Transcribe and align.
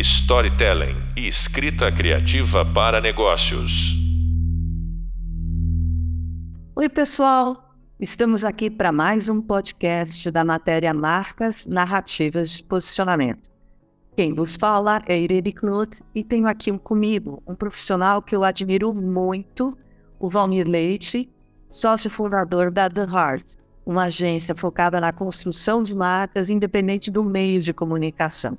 storytelling 0.00 0.96
e 1.14 1.28
escrita 1.28 1.92
criativa 1.92 2.64
para 2.64 3.00
negócios. 3.00 3.94
Oi, 6.74 6.88
pessoal! 6.88 7.74
Estamos 8.00 8.42
aqui 8.42 8.70
para 8.70 8.90
mais 8.90 9.28
um 9.28 9.42
podcast 9.42 10.30
da 10.30 10.42
matéria 10.42 10.94
Marcas 10.94 11.66
Narrativas 11.66 12.52
de 12.52 12.64
Posicionamento. 12.64 13.50
Quem 14.16 14.32
vos 14.32 14.56
fala 14.56 15.00
é 15.06 15.18
Irene 15.18 15.52
Knut 15.52 16.02
e 16.14 16.24
tenho 16.24 16.48
aqui 16.48 16.76
comigo 16.78 17.42
um 17.46 17.54
profissional 17.54 18.22
que 18.22 18.34
eu 18.34 18.42
admiro 18.42 18.94
muito, 18.94 19.76
o 20.18 20.30
Valmir 20.30 20.66
Leite, 20.66 21.30
sócio 21.68 22.08
fundador 22.08 22.70
da 22.70 22.88
The 22.88 23.02
Heart, 23.02 23.56
uma 23.84 24.04
agência 24.04 24.54
focada 24.54 24.98
na 24.98 25.12
construção 25.12 25.82
de 25.82 25.94
marcas 25.94 26.48
independente 26.48 27.10
do 27.10 27.22
meio 27.22 27.60
de 27.60 27.74
comunicação. 27.74 28.56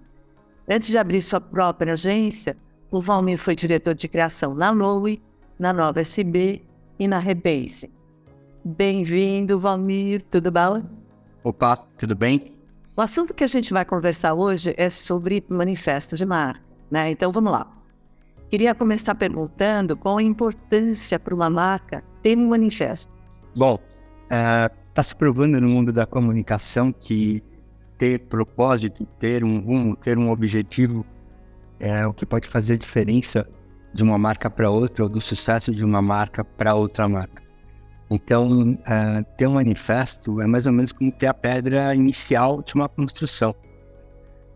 Antes 0.74 0.88
de 0.88 0.98
abrir 0.98 1.22
sua 1.22 1.42
própria 1.42 1.92
agência, 1.92 2.56
o 2.90 3.02
Valmir 3.02 3.38
foi 3.38 3.56
diretor 3.56 3.94
de 3.94 4.08
criação 4.08 4.56
na 4.56 4.72
Lowe, 4.72 5.22
na 5.60 5.74
Nova 5.74 6.00
SB 6.00 6.64
e 6.98 7.10
na 7.10 7.20
Rebase. 7.20 7.92
Bem-vindo, 8.64 9.60
Valmir, 9.60 10.22
tudo 10.32 10.50
bom? 10.50 10.82
Opa, 11.44 11.76
tudo 11.98 12.16
bem? 12.16 12.54
O 12.96 13.02
assunto 13.02 13.34
que 13.34 13.44
a 13.44 13.48
gente 13.48 13.74
vai 13.74 13.84
conversar 13.84 14.34
hoje 14.34 14.74
é 14.78 14.90
sobre 14.90 15.44
manifesto 15.50 16.16
de 16.16 16.26
marca, 16.26 16.64
né? 16.90 17.12
Então 17.12 17.34
vamos 17.34 17.52
lá. 17.52 17.70
Queria 18.50 18.74
começar 18.74 19.14
perguntando 19.16 19.98
qual 19.98 20.20
a 20.20 20.24
importância 20.24 21.20
para 21.20 21.36
uma 21.36 21.50
marca 21.50 22.02
ter 22.24 22.38
um 22.38 22.48
manifesto. 22.48 23.14
Bom, 23.58 23.78
está 24.24 25.02
uh, 25.02 25.04
se 25.04 25.16
provando 25.18 25.60
no 25.60 25.68
mundo 25.68 25.92
da 25.92 26.06
comunicação 26.06 26.94
que 26.94 27.44
ter 28.02 28.18
propósito, 28.18 29.06
ter 29.20 29.44
um 29.44 29.60
rumo, 29.60 29.96
ter 29.96 30.18
um 30.18 30.32
objetivo 30.32 31.06
é 31.80 32.04
o 32.08 32.12
que 32.12 32.26
pode 32.26 32.48
fazer 32.48 32.74
a 32.74 32.78
diferença 32.78 33.48
de 33.94 34.02
uma 34.02 34.18
marca 34.18 34.50
para 34.50 34.72
outra 34.72 35.04
ou 35.04 35.10
do 35.10 35.22
sucesso 35.22 35.72
de 35.72 35.86
uma 35.86 36.02
marca 36.02 36.44
para 36.44 36.74
outra 36.74 37.08
marca. 37.08 37.44
Então, 38.10 38.72
uh, 38.72 39.24
ter 39.38 39.46
um 39.46 39.54
manifesto 39.54 40.42
é 40.42 40.48
mais 40.48 40.66
ou 40.66 40.74
menos 40.74 40.92
como 40.92 41.12
ter 41.12 41.28
a 41.28 41.34
pedra 41.34 41.94
inicial 41.94 42.64
de 42.64 42.74
uma 42.74 42.90
construção, 42.90 43.54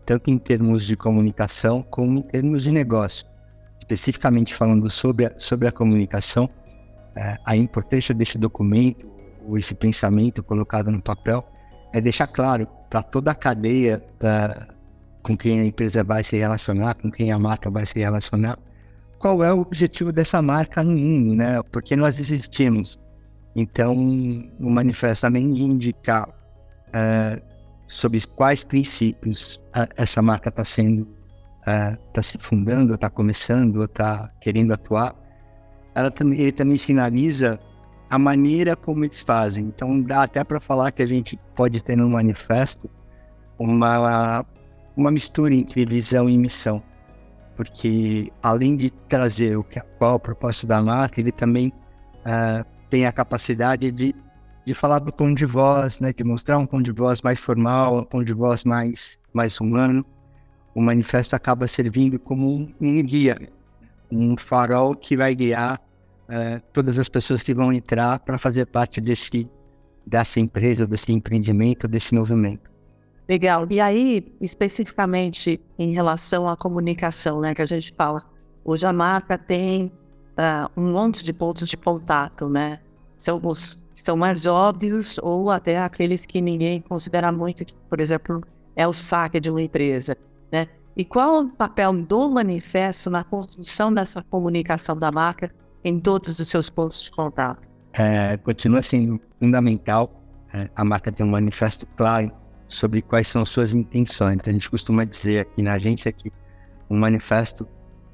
tanto 0.04 0.28
em 0.28 0.38
termos 0.38 0.84
de 0.84 0.96
comunicação 0.96 1.84
como 1.84 2.18
em 2.18 2.22
termos 2.22 2.64
de 2.64 2.72
negócio. 2.72 3.24
Especificamente 3.78 4.56
falando 4.56 4.90
sobre 4.90 5.26
a, 5.26 5.38
sobre 5.38 5.68
a 5.68 5.72
comunicação, 5.72 6.46
uh, 6.46 7.38
a 7.44 7.56
importância 7.56 8.12
desse 8.12 8.38
documento, 8.38 9.08
ou 9.46 9.56
esse 9.56 9.76
pensamento 9.76 10.42
colocado 10.42 10.90
no 10.90 11.00
papel, 11.00 11.46
é 11.92 12.00
deixar 12.00 12.26
claro 12.26 12.66
para 12.96 13.02
toda 13.02 13.30
a 13.30 13.34
cadeia 13.34 14.02
com 15.22 15.36
quem 15.36 15.60
a 15.60 15.64
empresa 15.66 16.02
vai 16.02 16.24
se 16.24 16.34
relacionar, 16.38 16.94
com 16.94 17.10
quem 17.10 17.30
a 17.30 17.38
marca 17.38 17.68
vai 17.68 17.84
se 17.84 17.98
relacionar, 17.98 18.58
qual 19.18 19.44
é 19.44 19.52
o 19.52 19.60
objetivo 19.60 20.10
dessa 20.10 20.40
marca 20.40 20.82
no 20.82 20.92
mundo, 20.92 21.34
né? 21.34 21.62
Porque 21.70 21.94
nós 21.94 22.18
existimos. 22.18 22.98
Então, 23.54 23.92
o 23.92 24.70
manifesto 24.70 25.26
também 25.26 25.44
indica 25.44 26.26
uh, 26.26 27.42
sobre 27.86 28.22
quais 28.28 28.64
princípios 28.64 29.56
uh, 29.76 29.92
essa 29.94 30.22
marca 30.22 30.48
está 30.48 30.64
sendo, 30.64 31.06
está 31.60 32.20
uh, 32.20 32.24
se 32.24 32.38
fundando, 32.38 32.94
está 32.94 33.10
começando, 33.10 33.84
está 33.84 34.30
querendo 34.40 34.72
atuar. 34.72 35.14
Ela 35.94 36.10
ele 36.32 36.52
também 36.52 36.78
sinaliza 36.78 37.60
a 38.08 38.18
maneira 38.18 38.76
como 38.76 39.04
eles 39.04 39.20
fazem. 39.20 39.64
Então 39.64 40.00
dá 40.00 40.22
até 40.22 40.44
para 40.44 40.60
falar 40.60 40.92
que 40.92 41.02
a 41.02 41.06
gente 41.06 41.38
pode 41.54 41.82
ter 41.82 41.96
no 41.96 42.08
manifesto 42.08 42.88
uma, 43.58 44.44
uma 44.96 45.10
mistura 45.10 45.54
entre 45.54 45.84
visão 45.84 46.28
e 46.28 46.36
missão. 46.36 46.82
Porque 47.56 48.30
além 48.42 48.76
de 48.76 48.90
trazer 49.08 49.56
o 49.56 49.64
que 49.64 49.80
qual 49.98 50.12
é 50.12 50.14
o 50.14 50.20
propósito 50.20 50.66
da 50.66 50.82
marca, 50.82 51.20
ele 51.20 51.32
também 51.32 51.72
uh, 52.18 52.64
tem 52.90 53.06
a 53.06 53.12
capacidade 53.12 53.90
de, 53.90 54.14
de 54.64 54.74
falar 54.74 54.98
do 54.98 55.10
tom 55.10 55.34
de 55.34 55.46
voz, 55.46 55.98
né, 56.00 56.12
de 56.12 56.22
mostrar 56.22 56.58
um 56.58 56.66
tom 56.66 56.82
de 56.82 56.92
voz 56.92 57.22
mais 57.22 57.40
formal, 57.40 57.98
um 57.98 58.04
tom 58.04 58.22
de 58.22 58.34
voz 58.34 58.62
mais, 58.64 59.18
mais 59.32 59.58
humano. 59.58 60.04
O 60.74 60.82
manifesto 60.82 61.34
acaba 61.34 61.66
servindo 61.66 62.18
como 62.18 62.70
um 62.78 63.02
guia, 63.02 63.50
um 64.12 64.36
farol 64.36 64.94
que 64.94 65.16
vai 65.16 65.34
guiar 65.34 65.80
é, 66.28 66.60
todas 66.72 66.98
as 66.98 67.08
pessoas 67.08 67.42
que 67.42 67.54
vão 67.54 67.72
entrar 67.72 68.18
para 68.20 68.38
fazer 68.38 68.66
parte 68.66 69.00
desse, 69.00 69.50
dessa 70.06 70.40
empresa, 70.40 70.86
desse 70.86 71.12
empreendimento, 71.12 71.86
desse 71.86 72.14
movimento. 72.14 72.70
Legal. 73.28 73.66
E 73.70 73.80
aí, 73.80 74.36
especificamente 74.40 75.60
em 75.78 75.92
relação 75.92 76.48
à 76.48 76.56
comunicação, 76.56 77.40
né, 77.40 77.54
que 77.54 77.62
a 77.62 77.66
gente 77.66 77.92
fala, 77.96 78.22
hoje 78.64 78.86
a 78.86 78.92
marca 78.92 79.36
tem 79.36 79.92
uh, 80.38 80.70
um 80.80 80.92
monte 80.92 81.24
de 81.24 81.32
pontos 81.32 81.68
de 81.68 81.76
contato, 81.76 82.48
né? 82.48 82.80
São 83.18 83.40
os 83.42 83.84
são 83.92 84.16
mais 84.16 84.46
óbvios 84.46 85.18
ou 85.22 85.50
até 85.50 85.78
aqueles 85.78 86.26
que 86.26 86.40
ninguém 86.40 86.82
considera 86.82 87.32
muito, 87.32 87.64
que, 87.64 87.74
por 87.88 87.98
exemplo, 87.98 88.42
é 88.76 88.86
o 88.86 88.92
saque 88.92 89.40
de 89.40 89.50
uma 89.50 89.62
empresa, 89.62 90.14
né? 90.52 90.66
E 90.94 91.04
qual 91.04 91.42
o 91.42 91.48
papel 91.48 91.92
do 92.04 92.30
manifesto 92.30 93.10
na 93.10 93.24
construção 93.24 93.92
dessa 93.92 94.22
comunicação 94.22 94.96
da 94.96 95.10
marca 95.10 95.52
em 95.86 96.00
todos 96.00 96.40
os 96.40 96.48
seus 96.48 96.68
pontos 96.68 97.04
de 97.04 97.12
contato? 97.12 97.68
É, 97.92 98.36
continua 98.38 98.82
sendo 98.82 99.20
fundamental 99.38 100.20
é, 100.52 100.68
a 100.74 100.84
marca 100.84 101.12
ter 101.12 101.22
um 101.22 101.28
manifesto 101.28 101.86
claro 101.96 102.32
sobre 102.66 103.00
quais 103.00 103.28
são 103.28 103.46
suas 103.46 103.72
intenções. 103.72 104.38
A 104.44 104.50
gente 104.50 104.68
costuma 104.68 105.04
dizer 105.04 105.40
aqui 105.40 105.62
na 105.62 105.74
agência 105.74 106.10
que 106.10 106.32
um 106.90 106.98
manifesto 106.98 107.68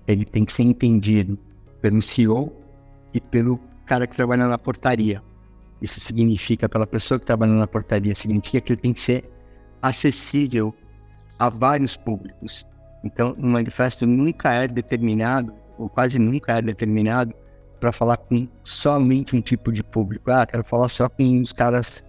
ele 0.06 0.26
tem 0.26 0.44
que 0.44 0.52
ser 0.52 0.64
entendido 0.64 1.38
pelo 1.80 2.02
CEO 2.02 2.52
e 3.14 3.20
pelo 3.20 3.58
cara 3.86 4.06
que 4.06 4.14
trabalha 4.14 4.46
na 4.46 4.58
portaria. 4.58 5.22
Isso 5.80 5.98
significa, 5.98 6.68
pela 6.68 6.86
pessoa 6.86 7.18
que 7.18 7.24
trabalha 7.24 7.54
na 7.54 7.66
portaria, 7.66 8.14
significa 8.14 8.60
que 8.60 8.72
ele 8.74 8.80
tem 8.82 8.92
que 8.92 9.00
ser 9.00 9.32
acessível 9.80 10.74
a 11.38 11.48
vários 11.48 11.96
públicos. 11.96 12.66
Então, 13.02 13.34
um 13.38 13.50
manifesto 13.50 14.06
nunca 14.06 14.52
é 14.52 14.68
determinado, 14.68 15.54
ou 15.78 15.88
quase 15.88 16.18
nunca 16.18 16.58
é 16.58 16.62
determinado, 16.62 17.34
para 17.82 17.90
falar 17.90 18.16
com 18.16 18.46
somente 18.62 19.34
um 19.34 19.40
tipo 19.40 19.72
de 19.72 19.82
público. 19.82 20.30
Ah, 20.30 20.46
quero 20.46 20.62
falar 20.62 20.88
só 20.88 21.08
com 21.08 21.42
os 21.42 21.52
caras 21.52 22.04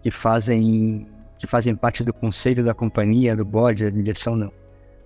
que 0.00 0.08
fazem 0.08 1.04
que 1.36 1.48
fazem 1.48 1.74
parte 1.74 2.04
do 2.04 2.14
conselho 2.14 2.64
da 2.64 2.72
companhia, 2.72 3.34
do 3.34 3.44
board, 3.44 3.82
da 3.82 3.90
direção, 3.90 4.36
não. 4.36 4.52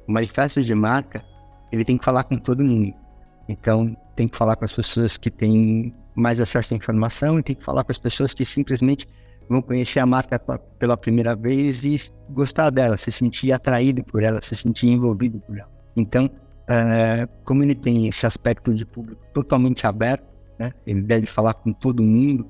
O 0.06 0.12
manifesto 0.12 0.62
de 0.62 0.74
marca, 0.74 1.24
ele 1.72 1.84
tem 1.84 1.96
que 1.96 2.04
falar 2.04 2.24
com 2.24 2.36
todo 2.36 2.62
mundo. 2.62 2.94
Então, 3.48 3.96
tem 4.14 4.28
que 4.28 4.36
falar 4.36 4.56
com 4.56 4.64
as 4.64 4.72
pessoas 4.72 5.16
que 5.16 5.30
têm 5.30 5.92
mais 6.14 6.38
acesso 6.38 6.74
à 6.74 6.76
informação 6.76 7.38
e 7.38 7.42
tem 7.42 7.56
que 7.56 7.64
falar 7.64 7.82
com 7.82 7.90
as 7.90 7.98
pessoas 7.98 8.34
que 8.34 8.44
simplesmente 8.44 9.08
vão 9.48 9.62
conhecer 9.62 10.00
a 10.00 10.06
marca 10.06 10.38
pela 10.78 10.96
primeira 10.96 11.34
vez 11.34 11.82
e 11.82 11.98
gostar 12.28 12.70
dela, 12.70 12.96
se 12.96 13.10
sentir 13.10 13.50
atraído 13.52 14.04
por 14.04 14.22
ela, 14.22 14.40
se 14.40 14.54
sentir 14.54 14.86
envolvido 14.86 15.40
por 15.40 15.58
ela. 15.58 15.70
Então, 15.96 16.30
uh, 16.70 17.28
como 17.44 17.62
ele 17.62 17.74
tem 17.74 18.06
esse 18.06 18.24
aspecto 18.24 18.72
de 18.72 18.86
público 18.86 19.20
totalmente 19.34 19.86
aberto, 19.86 20.24
né, 20.58 20.72
ele 20.86 21.02
deve 21.02 21.26
falar 21.26 21.54
com 21.54 21.72
todo 21.72 22.02
mundo, 22.02 22.48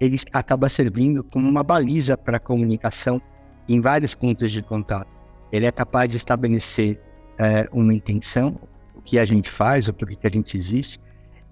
ele 0.00 0.18
acaba 0.32 0.68
servindo 0.68 1.22
como 1.22 1.48
uma 1.48 1.62
baliza 1.62 2.16
para 2.16 2.38
a 2.38 2.40
comunicação 2.40 3.20
em 3.68 3.80
vários 3.80 4.14
pontos 4.14 4.50
de 4.50 4.62
contato. 4.62 5.10
Ele 5.52 5.66
é 5.66 5.72
capaz 5.72 6.10
de 6.10 6.16
estabelecer 6.16 7.00
uh, 7.34 7.78
uma 7.78 7.92
intenção, 7.92 8.58
o 8.94 9.02
que 9.02 9.18
a 9.18 9.24
gente 9.24 9.50
faz, 9.50 9.88
o 9.88 9.92
porquê 9.92 10.16
que 10.16 10.26
a 10.26 10.30
gente 10.30 10.56
existe, 10.56 10.98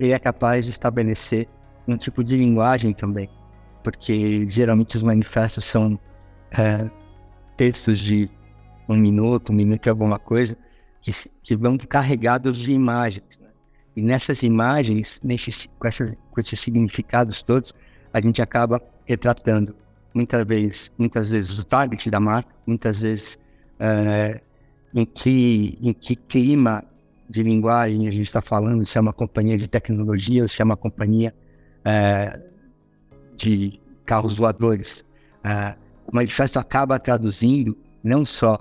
ele 0.01 0.13
é 0.13 0.19
capaz 0.19 0.65
de 0.65 0.71
estabelecer 0.71 1.47
um 1.87 1.97
tipo 1.97 2.23
de 2.23 2.37
linguagem 2.37 2.93
também, 2.93 3.29
porque 3.83 4.49
geralmente 4.49 4.97
os 4.97 5.03
manifestos 5.03 5.65
são 5.65 5.95
uh, 5.95 6.91
textos 7.57 7.99
de 7.99 8.31
um 8.89 8.97
minuto, 8.97 9.53
um 9.53 9.57
minuto 9.57 9.87
e 9.87 9.91
alguma 9.91 10.19
coisa, 10.19 10.57
que, 11.01 11.13
que 11.43 11.57
vão 11.57 11.77
carregados 11.79 12.59
de 12.59 12.73
imagens. 12.73 13.39
Né? 13.41 13.49
E 13.97 14.03
nessas 14.03 14.43
imagens, 14.43 15.21
nesses, 15.23 15.69
com, 15.79 15.89
essas, 15.89 16.17
com 16.31 16.41
esses 16.41 16.59
significados 16.61 17.43
todos, 17.43 17.75
a 18.13 18.21
gente 18.21 18.41
acaba 18.41 18.81
retratando 19.05 19.75
muitas 20.15 20.47
vezes, 20.47 20.93
muitas 20.99 21.31
vezes 21.31 21.59
o 21.59 21.65
target 21.65 22.11
da 22.11 22.21
marca, 22.21 22.51
muitas 22.67 23.01
vezes 23.01 23.39
é, 23.79 24.41
em, 24.95 25.05
que, 25.05 25.79
em 25.81 25.93
que 25.93 26.17
clima 26.17 26.85
de 27.29 27.43
linguagem 27.43 28.09
a 28.09 28.11
gente 28.11 28.23
está 28.23 28.41
falando, 28.41 28.85
se 28.87 28.97
é 28.97 29.01
uma 29.01 29.13
companhia 29.13 29.59
de 29.59 29.69
tecnologia 29.69 30.43
ou 30.43 30.49
se 30.49 30.61
é 30.63 30.65
uma 30.65 30.77
companhia 30.77 31.35
é, 31.85 32.41
de 33.37 33.81
carros 34.05 34.37
voadores. 34.37 35.05
É, 35.45 35.75
o 36.07 36.15
manifesto 36.15 36.59
acaba 36.59 36.99
traduzindo 36.99 37.77
não 38.03 38.25
só 38.25 38.59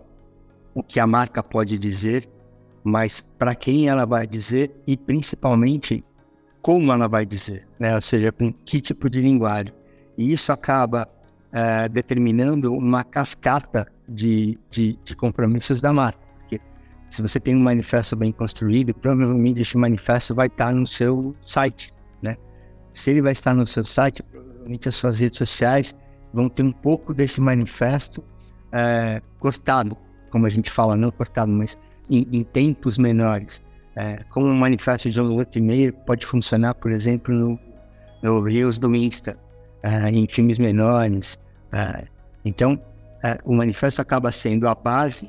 o 0.78 0.84
que 0.84 1.00
a 1.00 1.08
marca 1.08 1.42
pode 1.42 1.80
dizer, 1.80 2.30
mas 2.84 3.20
para 3.20 3.56
quem 3.56 3.90
ela 3.90 4.06
vai 4.06 4.28
dizer 4.28 4.72
e 4.86 4.96
principalmente 4.96 6.06
como 6.62 6.94
ela 6.94 7.08
vai 7.08 7.26
dizer, 7.26 7.68
né? 7.80 7.96
ou 7.96 8.02
seja, 8.02 8.32
com 8.32 8.54
que 8.54 8.80
tipo 8.80 9.10
de 9.10 9.20
linguagem. 9.20 9.74
E 10.16 10.32
isso 10.32 10.52
acaba 10.52 11.10
é, 11.52 11.90
determinando 11.90 12.72
uma 12.72 13.04
cascata 13.04 13.88
de, 14.08 14.60
de, 14.70 15.00
de, 15.04 15.16
compromissos 15.16 15.82
da 15.82 15.92
marca. 15.92 16.20
Porque 16.38 16.62
se 17.10 17.24
você 17.24 17.40
tem 17.40 17.56
um 17.56 17.60
manifesto 17.60 18.16
bem 18.16 18.32
construído, 18.32 18.94
provavelmente 18.94 19.62
esse 19.62 19.76
manifesto 19.78 20.36
vai 20.36 20.46
estar 20.46 20.72
no 20.72 20.86
seu 20.86 21.36
site, 21.42 21.92
né? 22.22 22.38
Se 22.94 23.10
ele 23.10 23.24
vai 23.24 23.32
estar 23.32 23.56
no 23.56 23.66
seu 23.66 23.84
site, 23.84 24.22
provavelmente 24.22 24.88
as 24.88 24.94
suas 24.94 25.20
redes 25.20 25.40
sociais 25.40 25.98
vão 26.32 26.48
ter 26.48 26.62
um 26.62 26.72
pouco 26.72 27.16
desse 27.16 27.42
manifesto 27.42 28.24
é, 28.72 29.24
cortado, 29.40 29.98
como 30.38 30.46
a 30.46 30.52
gente 30.52 30.70
fala, 30.70 30.96
não 30.96 31.10
cortado, 31.10 31.52
mas 31.52 31.76
em, 32.08 32.28
em 32.32 32.44
tempos 32.44 33.00
menores. 33.00 33.64
É, 33.96 34.24
como 34.30 34.46
um 34.46 34.56
manifesto 34.56 35.10
de 35.10 35.20
um 35.20 35.30
minuto 35.30 35.58
e 35.58 35.62
meio 35.62 35.92
pode 35.92 36.28
funcionar, 36.28 36.76
por 36.76 36.92
exemplo, 36.92 37.34
no, 37.34 37.60
no 38.22 38.44
Reels 38.44 38.78
do 38.78 38.96
Insta, 38.96 39.36
é, 39.82 40.10
em 40.10 40.28
filmes 40.28 40.60
menores. 40.60 41.40
É, 41.72 42.04
então, 42.46 42.80
é, 43.24 43.40
o 43.44 43.56
manifesto 43.56 44.00
acaba 44.00 44.32
sendo 44.32 44.68
a 44.68 44.76
base 44.76 45.28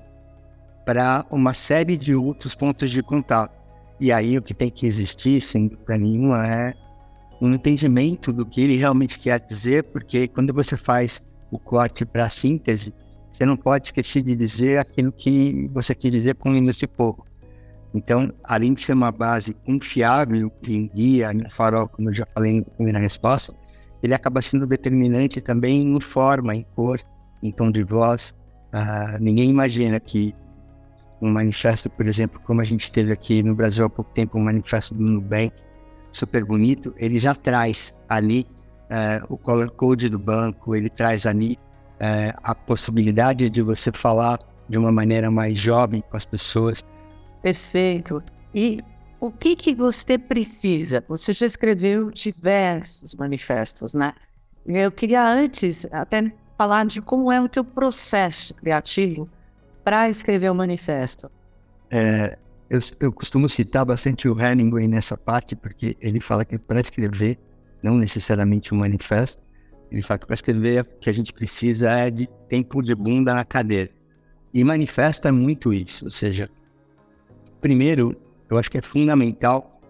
para 0.84 1.24
uma 1.30 1.54
série 1.54 1.96
de 1.96 2.14
outros 2.14 2.54
pontos 2.54 2.90
de 2.90 3.02
contato. 3.02 3.56
E 3.98 4.12
aí 4.12 4.36
o 4.36 4.42
que 4.42 4.52
tem 4.52 4.68
que 4.68 4.86
existir, 4.86 5.40
sem 5.40 5.68
dúvida 5.68 5.96
nenhuma, 5.96 6.46
é 6.46 6.74
um 7.40 7.54
entendimento 7.54 8.30
do 8.30 8.44
que 8.44 8.60
ele 8.60 8.76
realmente 8.76 9.18
quer 9.18 9.40
dizer, 9.40 9.84
porque 9.84 10.28
quando 10.28 10.52
você 10.52 10.76
faz 10.76 11.26
o 11.50 11.58
corte 11.58 12.04
para 12.04 12.28
síntese, 12.28 12.92
você 13.38 13.46
não 13.46 13.56
pode 13.56 13.86
esquecer 13.86 14.20
de 14.24 14.34
dizer 14.34 14.80
aquilo 14.80 15.12
que 15.12 15.70
você 15.72 15.94
quer 15.94 16.10
dizer 16.10 16.34
com 16.34 16.48
um 16.48 16.54
minuto 16.54 16.82
e 16.82 16.88
pouco. 16.88 17.24
Então, 17.94 18.32
além 18.42 18.74
de 18.74 18.80
ser 18.80 18.94
uma 18.94 19.12
base 19.12 19.54
confiável 19.64 20.50
em 20.66 20.88
guia, 20.88 21.32
em 21.32 21.48
farol, 21.48 21.88
como 21.88 22.10
eu 22.10 22.14
já 22.14 22.26
falei 22.34 22.58
na 22.58 22.64
primeira 22.64 22.98
resposta, 22.98 23.54
ele 24.02 24.12
acaba 24.12 24.42
sendo 24.42 24.66
determinante 24.66 25.40
também 25.40 25.82
em 25.82 26.00
forma, 26.00 26.52
em 26.52 26.66
cor, 26.74 26.98
em 27.40 27.52
tom 27.52 27.70
de 27.70 27.84
voz. 27.84 28.34
Uh, 28.74 29.22
ninguém 29.22 29.48
imagina 29.48 30.00
que 30.00 30.34
um 31.22 31.30
manifesto, 31.30 31.88
por 31.88 32.06
exemplo, 32.06 32.40
como 32.44 32.60
a 32.60 32.64
gente 32.64 32.90
teve 32.90 33.12
aqui 33.12 33.40
no 33.40 33.54
Brasil 33.54 33.86
há 33.86 33.90
pouco 33.90 34.10
tempo, 34.10 34.36
um 34.36 34.42
manifesto 34.42 34.96
do 34.96 35.04
Nubank, 35.04 35.52
super 36.10 36.44
bonito, 36.44 36.92
ele 36.96 37.20
já 37.20 37.36
traz 37.36 37.94
ali 38.08 38.48
uh, 38.90 39.32
o 39.32 39.38
color 39.38 39.70
code 39.70 40.08
do 40.08 40.18
banco, 40.18 40.74
ele 40.74 40.90
traz 40.90 41.24
ali 41.24 41.56
uh, 42.00 42.38
a 42.42 42.54
possibilidade 42.54 43.48
de 43.50 43.62
você 43.62 43.92
falar 43.92 44.38
de 44.68 44.78
uma 44.78 44.92
maneira 44.92 45.30
mais 45.30 45.58
jovem 45.58 46.02
com 46.08 46.16
as 46.16 46.24
pessoas. 46.24 46.84
Perfeito. 47.42 48.22
E 48.54 48.80
o 49.20 49.30
que, 49.32 49.56
que 49.56 49.74
você 49.74 50.18
precisa? 50.18 51.04
Você 51.08 51.32
já 51.32 51.46
escreveu 51.46 52.10
diversos 52.10 53.14
manifestos, 53.14 53.94
né? 53.94 54.12
Eu 54.66 54.92
queria 54.92 55.26
antes 55.26 55.86
até 55.90 56.32
falar 56.56 56.84
de 56.86 57.00
como 57.00 57.32
é 57.32 57.40
o 57.40 57.48
teu 57.48 57.64
processo 57.64 58.52
criativo 58.54 59.28
para 59.82 60.08
escrever 60.08 60.50
o 60.50 60.54
manifesto. 60.54 61.30
É, 61.90 62.36
eu, 62.68 62.80
eu, 63.00 63.12
costumo 63.12 63.48
citar 63.48 63.84
bastante 63.84 64.28
o 64.28 64.38
Hemingway 64.38 64.86
nessa 64.86 65.16
parte, 65.16 65.56
porque 65.56 65.96
ele 66.00 66.20
fala 66.20 66.44
que 66.44 66.58
para 66.58 66.80
escrever, 66.80 67.38
não 67.82 67.96
necessariamente 67.96 68.74
um 68.74 68.78
manifesto, 68.78 69.42
ele 69.90 70.02
fala 70.02 70.18
que 70.18 70.26
para 70.26 70.34
escrever 70.34 70.82
o 70.82 70.84
que 70.84 71.08
a 71.08 71.12
gente 71.12 71.32
precisa 71.32 71.90
é 71.90 72.10
de 72.10 72.28
tempo 72.48 72.82
de 72.82 72.94
bunda 72.94 73.34
na 73.34 73.44
cadeira. 73.44 73.90
E 74.52 74.64
manifesto 74.64 75.28
é 75.28 75.32
muito 75.32 75.72
isso, 75.72 76.06
ou 76.06 76.10
seja, 76.10 76.50
primeiro 77.60 78.16
eu 78.50 78.56
acho 78.56 78.70
que 78.70 78.78
é 78.78 78.82
fundamental 78.82 79.80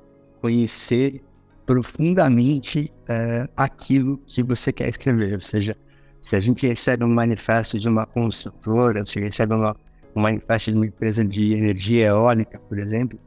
conhecer 0.40 1.22
profundamente 1.64 2.92
é, 3.08 3.48
aquilo 3.56 4.18
que 4.26 4.42
você 4.42 4.72
quer 4.72 4.88
escrever. 4.88 5.34
Ou 5.34 5.40
seja, 5.40 5.76
se 6.20 6.34
a 6.34 6.40
gente 6.40 6.66
recebe 6.66 7.04
um 7.04 7.08
manifesto 7.08 7.78
de 7.78 7.88
uma 7.88 8.06
construtora, 8.06 9.04
se 9.04 9.20
recebe 9.20 9.54
uma, 9.54 9.76
um 10.16 10.20
manifesto 10.22 10.70
de 10.70 10.76
uma 10.76 10.86
empresa 10.86 11.24
de 11.24 11.52
energia 11.52 12.06
eólica, 12.06 12.58
por 12.58 12.78
exemplo, 12.78 13.18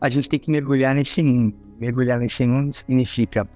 a 0.00 0.08
gente 0.08 0.28
tem 0.28 0.38
que 0.38 0.50
mergulhar 0.50 0.94
nesse 0.94 1.22
mundo. 1.22 1.54
Mergulhar 1.78 2.18
nesse 2.18 2.46
mundo 2.46 2.72
significa 2.72 3.48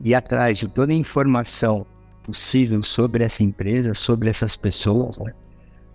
ir 0.00 0.14
atrás 0.14 0.58
de 0.58 0.68
toda 0.68 0.92
a 0.92 0.96
informação 0.96 1.86
possível 2.22 2.82
sobre 2.82 3.24
essa 3.24 3.42
empresa, 3.42 3.94
sobre 3.94 4.30
essas 4.30 4.56
pessoas, 4.56 5.18
né? 5.18 5.32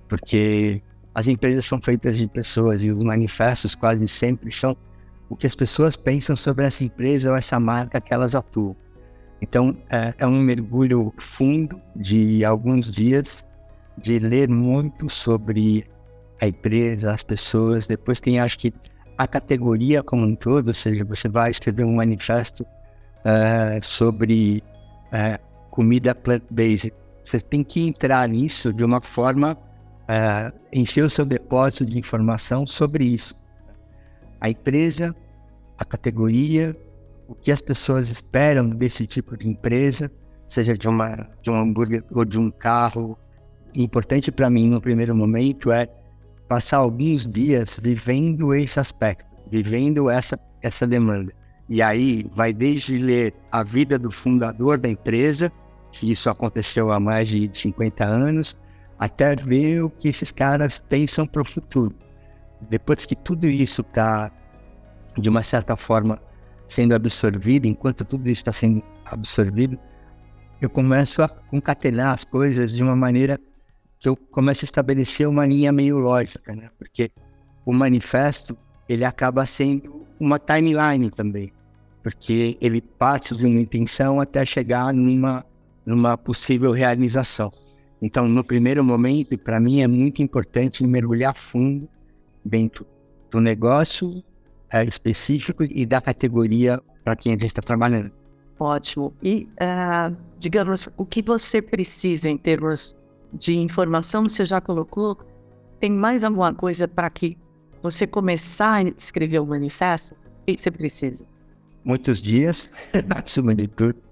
porque 0.08 0.82
as 1.14 1.28
empresas 1.28 1.66
são 1.66 1.82
feitas 1.82 2.18
de 2.18 2.28
pessoas 2.28 2.84
e 2.84 2.92
os 2.92 3.02
manifestos 3.02 3.74
quase 3.74 4.08
sempre 4.08 4.52
são 4.52 4.76
o 5.30 5.36
que 5.36 5.48
as 5.48 5.56
pessoas 5.56 5.96
pensam 5.96 6.36
sobre 6.36 6.66
essa 6.66 6.84
empresa 6.84 7.30
ou 7.30 7.36
essa 7.36 7.60
marca 7.60 8.00
que 8.00 8.14
elas 8.14 8.36
atuam. 8.36 8.76
Então, 9.42 9.78
é, 9.90 10.14
é 10.18 10.28
um 10.28 10.40
mergulho 10.40 11.14
fundo 11.18 11.80
de 11.96 12.44
alguns 12.46 12.92
dias, 12.92 13.46
de 13.98 14.20
ler 14.20 14.50
muito 14.50 15.10
sobre 15.10 15.86
a 16.42 16.48
empresa, 16.48 17.12
as 17.12 17.24
pessoas. 17.24 17.88
Depois 17.88 18.20
tem, 18.20 18.40
acho 18.40 18.58
que, 18.58 18.74
a 19.18 19.28
categoria 19.28 20.04
como 20.04 20.24
um 20.24 20.36
todo, 20.36 20.68
ou 20.68 20.74
seja, 20.74 21.04
você 21.04 21.28
vai 21.28 21.52
escrever 21.52 21.84
um 21.84 21.96
manifesto 21.96 22.64
uh, 22.64 23.84
sobre 23.84 24.64
uh, 25.12 25.47
comida 25.78 26.16
plant-based. 26.16 26.92
Você 27.24 27.40
tem 27.40 27.64
que 27.64 27.88
entrar 27.88 28.28
nisso 28.28 28.74
de 28.74 28.84
uma 28.84 29.00
forma 29.00 29.54
uh, 29.54 30.60
encher 30.74 31.04
o 31.04 31.10
seu 31.10 31.24
depósito 31.24 31.86
de 31.86 32.00
informação 32.00 32.66
sobre 32.66 33.06
isso. 33.06 33.36
A 34.42 34.50
empresa, 34.50 35.16
a 35.78 35.86
categoria, 35.86 36.76
o 37.28 37.36
que 37.36 37.52
as 37.52 37.62
pessoas 37.62 38.10
esperam 38.10 38.68
desse 38.68 39.06
tipo 39.06 39.38
de 39.38 39.48
empresa, 39.48 40.12
seja 40.48 40.76
de, 40.76 40.90
uma, 40.90 41.30
de 41.44 41.52
um 41.52 41.54
hambúrguer 41.54 42.04
ou 42.10 42.26
de 42.26 42.40
um 42.40 42.50
carro. 42.50 43.16
Importante 43.76 44.32
para 44.32 44.50
mim 44.50 44.68
no 44.68 44.82
primeiro 44.82 45.16
momento 45.16 45.72
é 45.72 45.88
passar 46.48 46.78
alguns 46.78 47.24
dias 47.24 47.80
vivendo 47.80 48.52
esse 48.52 48.80
aspecto, 48.80 49.28
vivendo 49.52 50.10
essa, 50.10 50.40
essa 50.64 50.88
demanda. 50.88 51.32
E 51.70 51.84
aí 51.84 52.26
vai 52.34 52.52
desde 52.52 52.98
ler 52.98 53.36
a 53.52 53.64
vida 53.64 54.00
do 54.00 54.10
fundador 54.10 54.80
da 54.80 54.90
empresa, 54.90 55.52
que 55.92 56.12
isso 56.12 56.30
aconteceu 56.30 56.92
há 56.92 57.00
mais 57.00 57.30
de 57.30 57.50
50 57.52 58.06
anos, 58.06 58.58
até 58.98 59.36
ver 59.36 59.84
o 59.84 59.90
que 59.90 60.08
esses 60.08 60.32
caras 60.32 60.80
pensam 60.80 61.26
para 61.26 61.42
o 61.42 61.46
futuro. 61.46 61.96
Depois 62.70 63.06
que 63.06 63.16
tudo 63.16 63.48
isso 63.48 63.82
está, 63.82 64.32
de 65.18 65.30
uma 65.30 65.44
certa 65.44 65.76
forma, 65.76 66.20
sendo 66.68 66.94
absorvido, 66.94 67.66
enquanto 67.68 68.04
tudo 68.04 68.30
isso 68.30 68.42
está 68.42 68.52
sendo 68.52 68.84
absorvido, 69.06 69.80
eu 70.60 70.70
começo 70.70 71.22
a 71.22 71.30
concatenar 71.30 72.14
as 72.14 72.24
coisas 72.24 72.72
de 72.72 72.84
uma 72.84 72.96
maneira 72.96 73.40
que 74.00 74.10
eu 74.10 74.16
começo 74.16 74.66
a 74.66 74.68
estabelecer 74.68 75.28
uma 75.28 75.46
linha 75.46 75.72
meio 75.72 75.98
lógica, 75.98 76.56
né? 76.56 76.70
Porque 76.78 77.12
o 77.66 77.74
manifesto, 77.74 78.58
ele 78.88 79.06
acaba 79.06 79.46
sendo 79.46 80.06
uma 80.20 80.40
timeline 80.40 81.10
também, 81.12 81.52
porque 82.02 82.58
ele 82.62 82.82
parte 82.82 83.36
de 83.36 83.46
uma 83.46 83.60
intenção 83.60 84.20
até 84.20 84.46
chegar 84.46 84.94
numa, 84.94 85.46
numa 85.88 86.18
possível 86.18 86.74
realização. 86.74 87.50
Então, 88.02 88.28
no 88.28 88.44
primeiro 88.44 88.84
momento, 88.84 89.38
para 89.38 89.58
mim 89.58 89.82
é 89.82 89.88
muito 89.88 90.22
importante 90.22 90.86
mergulhar 90.86 91.34
fundo 91.36 91.88
dentro 92.44 92.86
do 93.32 93.40
negócio 93.40 94.22
é, 94.70 94.84
específico 94.84 95.64
e 95.64 95.86
da 95.86 96.02
categoria 96.02 96.82
para 97.06 97.16
quem 97.16 97.32
a 97.32 97.36
gente 97.36 97.46
está 97.46 97.62
trabalhando. 97.62 98.12
Ótimo. 98.60 99.14
E, 99.24 99.48
uh, 99.54 100.16
digamos, 100.38 100.90
o 100.98 101.06
que 101.06 101.22
você 101.22 101.62
precisa 101.62 102.30
em 102.30 102.38
termos 102.38 102.96
de 103.32 103.58
informação, 103.58 104.28
você 104.28 104.44
já 104.44 104.60
colocou? 104.60 105.18
Tem 105.80 105.90
mais 105.90 106.24
alguma 106.24 106.54
coisa 106.54 106.86
para 106.88 107.10
que 107.10 107.38
você 107.82 108.06
começar 108.06 108.74
a 108.74 108.84
escrever 108.84 109.40
o 109.40 109.46
manifesto? 109.46 110.16
O 110.16 110.46
que 110.46 110.58
você 110.58 110.70
precisa? 110.70 111.26
Muitos 111.86 112.22
dias, 112.22 112.70
acima 113.16 113.56
de 113.56 113.68
tudo. 113.70 114.07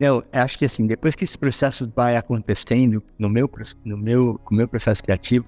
Eu 0.00 0.24
acho 0.32 0.58
que 0.58 0.64
assim, 0.64 0.86
depois 0.86 1.16
que 1.16 1.24
esse 1.24 1.36
processo 1.36 1.90
vai 1.94 2.16
acontecendo 2.16 3.02
no 3.18 3.28
meu, 3.28 3.50
no 3.84 3.96
meu, 3.96 4.40
no 4.50 4.56
meu 4.56 4.68
processo 4.68 5.02
criativo, 5.02 5.44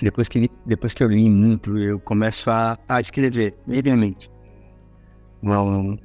depois 0.00 0.28
que, 0.28 0.50
depois 0.66 0.92
que 0.92 1.02
eu 1.02 1.08
li 1.08 1.30
muito, 1.30 1.78
eu 1.78 1.98
começo 2.00 2.50
a, 2.50 2.78
a 2.88 3.00
escrever, 3.00 3.54
livremente, 3.66 4.30
no, 5.40 5.98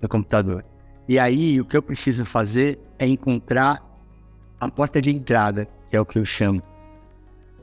no 0.00 0.08
computador. 0.08 0.64
E 1.06 1.18
aí, 1.18 1.60
o 1.60 1.66
que 1.66 1.76
eu 1.76 1.82
preciso 1.82 2.24
fazer 2.24 2.80
é 2.98 3.06
encontrar 3.06 3.82
a 4.58 4.70
porta 4.70 5.02
de 5.02 5.10
entrada, 5.10 5.68
que 5.90 5.96
é 5.96 6.00
o 6.00 6.06
que 6.06 6.18
eu 6.18 6.24
chamo. 6.24 6.62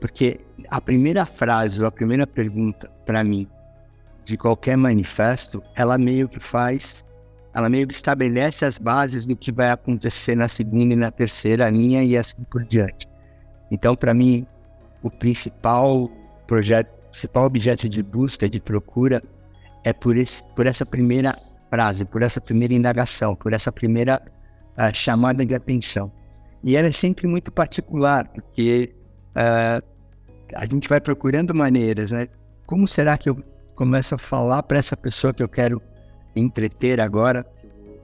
Porque 0.00 0.40
a 0.68 0.80
primeira 0.80 1.26
frase 1.26 1.80
ou 1.80 1.86
a 1.86 1.92
primeira 1.92 2.26
pergunta, 2.26 2.88
para 3.04 3.24
mim, 3.24 3.48
de 4.24 4.36
qualquer 4.36 4.76
manifesto, 4.76 5.62
ela 5.74 5.98
meio 5.98 6.28
que 6.28 6.38
faz 6.38 7.04
ela 7.54 7.68
meio 7.68 7.86
que 7.86 7.94
estabelece 7.94 8.64
as 8.64 8.78
bases 8.78 9.26
do 9.26 9.36
que 9.36 9.52
vai 9.52 9.70
acontecer 9.70 10.34
na 10.34 10.48
segunda 10.48 10.94
e 10.94 10.96
na 10.96 11.10
terceira 11.10 11.68
linha 11.68 12.02
e 12.02 12.16
assim 12.16 12.42
por 12.44 12.64
diante. 12.64 13.08
Então, 13.70 13.94
para 13.94 14.14
mim, 14.14 14.46
o 15.02 15.10
principal 15.10 16.10
projeto, 16.46 16.90
principal 17.10 17.44
objeto 17.44 17.88
de 17.88 18.02
busca, 18.02 18.48
de 18.48 18.60
procura, 18.60 19.22
é 19.84 19.92
por, 19.92 20.16
esse, 20.16 20.42
por 20.54 20.66
essa 20.66 20.86
primeira 20.86 21.38
frase, 21.68 22.04
por 22.04 22.22
essa 22.22 22.40
primeira 22.40 22.74
indagação, 22.74 23.34
por 23.34 23.52
essa 23.52 23.72
primeira 23.72 24.22
uh, 24.78 24.94
chamada 24.94 25.44
de 25.44 25.54
atenção. 25.54 26.12
E 26.62 26.76
ela 26.76 26.88
é 26.88 26.92
sempre 26.92 27.26
muito 27.26 27.50
particular, 27.50 28.28
porque 28.28 28.94
uh, 29.30 29.84
a 30.54 30.66
gente 30.66 30.88
vai 30.88 31.00
procurando 31.00 31.54
maneiras, 31.54 32.10
né? 32.10 32.28
como 32.66 32.86
será 32.86 33.18
que 33.18 33.28
eu 33.28 33.36
começo 33.74 34.14
a 34.14 34.18
falar 34.18 34.62
para 34.62 34.78
essa 34.78 34.96
pessoa 34.96 35.32
que 35.34 35.42
eu 35.42 35.48
quero 35.48 35.82
entreter 36.34 37.00
agora, 37.00 37.46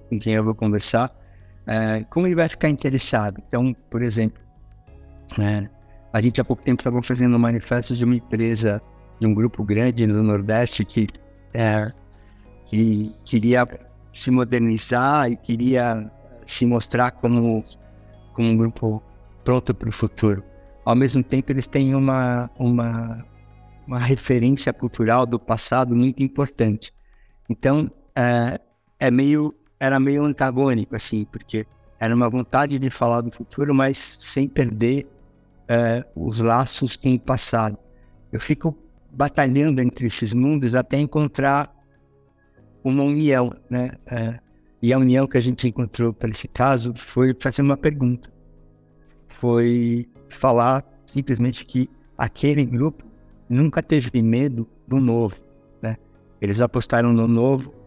com 0.09 0.19
quem 0.19 0.35
eu 0.35 0.45
vou 0.45 0.55
conversar, 0.55 1.15
é, 1.67 2.05
como 2.05 2.27
ele 2.27 2.35
vai 2.35 2.49
ficar 2.49 2.69
interessado? 2.69 3.43
Então, 3.47 3.75
por 3.91 4.03
exemplo, 4.03 4.41
é, 5.39 5.69
a 6.13 6.23
gente 6.23 6.41
há 6.41 6.45
pouco 6.45 6.63
tempo 6.63 6.81
estava 6.81 7.03
fazendo 7.03 7.37
um 7.37 7.39
manifesto 7.39 7.95
de 7.95 8.05
uma 8.05 8.17
empresa, 8.17 8.81
de 9.21 9.27
um 9.27 9.35
grupo 9.35 9.63
grande 9.63 10.07
no 10.07 10.23
Nordeste 10.23 10.85
que, 10.85 11.07
é, 11.53 11.93
que 12.65 13.15
queria 13.25 13.67
se 14.13 14.31
modernizar 14.31 15.31
e 15.31 15.37
queria 15.37 16.11
se 16.47 16.65
mostrar 16.65 17.11
como, 17.13 17.63
como 18.33 18.49
um 18.49 18.57
grupo 18.57 19.03
pronto 19.45 19.75
para 19.75 19.89
o 19.89 19.93
futuro. 19.93 20.43
Ao 20.85 20.97
mesmo 20.97 21.23
tempo, 21.23 21.53
eles 21.53 21.67
têm 21.67 21.95
uma, 21.95 22.51
uma, 22.59 23.25
uma 23.87 23.99
referência 23.99 24.73
cultural 24.73 25.27
do 25.27 25.39
passado 25.39 25.95
muito 25.95 26.23
importante. 26.23 26.93
Então, 27.49 27.91
é, 28.19 28.61
é 28.99 29.11
meio, 29.13 29.55
era 29.79 30.01
meio 30.01 30.25
antagônico, 30.25 30.97
assim, 30.97 31.25
porque 31.25 31.65
era 32.01 32.13
uma 32.13 32.29
vontade 32.29 32.77
de 32.77 32.91
falar 32.91 33.21
do 33.21 33.31
futuro, 33.31 33.73
mas 33.73 33.97
sem 33.97 34.49
perder 34.49 35.07
é, 35.69 36.05
os 36.17 36.41
laços 36.41 36.97
com 36.97 37.15
o 37.15 37.21
passado. 37.21 37.79
Eu 38.33 38.41
fico 38.41 38.77
batalhando 39.13 39.81
entre 39.81 40.09
esses 40.09 40.33
mundos 40.33 40.75
até 40.75 40.99
encontrar 40.99 41.73
uma 42.83 43.05
união, 43.05 43.53
né? 43.71 43.93
É, 44.07 44.41
e 44.83 44.93
a 44.93 44.99
união 44.99 45.27
que 45.27 45.39
a 45.39 45.41
gente 45.41 45.67
encontrou 45.69 46.13
para 46.13 46.31
esse 46.31 46.49
caso 46.49 46.95
foi 46.97 47.35
fazer 47.39 47.63
uma 47.63 47.77
pergunta. 47.77 48.33
Foi 49.29 50.09
falar 50.29 50.85
simplesmente 51.07 51.65
que 51.65 51.89
aquele 52.17 52.65
grupo 52.65 53.05
nunca 53.49 53.81
teve 53.81 54.21
medo 54.23 54.69
do 54.87 54.99
novo, 54.99 55.37
né? 55.81 55.97
Eles 56.41 56.61
apostaram 56.61 57.13
no 57.13 57.27
novo 57.27 57.78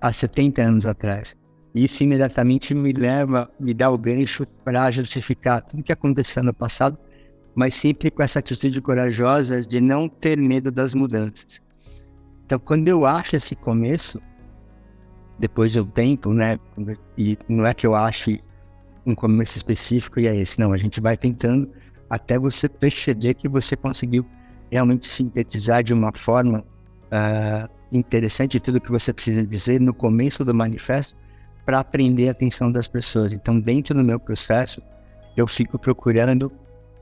há 0.00 0.12
70 0.12 0.62
anos 0.62 0.86
atrás. 0.86 1.36
Isso 1.74 2.02
imediatamente 2.02 2.74
me 2.74 2.92
leva, 2.92 3.50
me 3.60 3.74
dá 3.74 3.90
o 3.90 3.98
gancho 3.98 4.46
para 4.64 4.90
justificar 4.90 5.62
tudo 5.62 5.82
que 5.82 5.92
aconteceu 5.92 6.42
no 6.42 6.54
passado, 6.54 6.98
mas 7.54 7.74
sempre 7.74 8.10
com 8.10 8.22
essa 8.22 8.38
atitude 8.38 8.80
corajosa 8.80 9.60
de 9.60 9.80
não 9.80 10.08
ter 10.08 10.38
medo 10.38 10.70
das 10.70 10.94
mudanças. 10.94 11.60
Então, 12.44 12.58
quando 12.58 12.88
eu 12.88 13.04
acho 13.04 13.36
esse 13.36 13.54
começo, 13.54 14.20
depois 15.38 15.72
de 15.72 15.80
um 15.80 15.86
tempo, 15.86 16.32
né? 16.32 16.58
E 17.16 17.38
não 17.48 17.66
é 17.66 17.74
que 17.74 17.86
eu 17.86 17.94
ache 17.94 18.42
um 19.06 19.14
começo 19.14 19.56
específico 19.56 20.18
e 20.18 20.26
é 20.26 20.34
esse, 20.34 20.58
não. 20.58 20.72
A 20.72 20.78
gente 20.78 21.00
vai 21.00 21.16
tentando 21.16 21.70
até 22.08 22.38
você 22.38 22.68
perceber 22.68 23.34
que 23.34 23.48
você 23.48 23.76
conseguiu 23.76 24.24
realmente 24.70 25.06
sintetizar 25.06 25.82
de 25.82 25.94
uma 25.94 26.12
forma 26.16 26.60
uh, 26.60 27.77
interessante 27.90 28.60
tudo 28.60 28.80
que 28.80 28.90
você 28.90 29.12
precisa 29.12 29.46
dizer 29.46 29.80
no 29.80 29.94
começo 29.94 30.44
do 30.44 30.54
manifesto 30.54 31.16
para 31.64 31.80
aprender 31.80 32.28
a 32.28 32.32
atenção 32.32 32.72
das 32.72 32.88
pessoas. 32.88 33.32
Então, 33.32 33.58
dentro 33.58 33.94
do 33.94 34.04
meu 34.04 34.18
processo, 34.18 34.82
eu 35.36 35.46
fico 35.46 35.78
procurando 35.78 36.50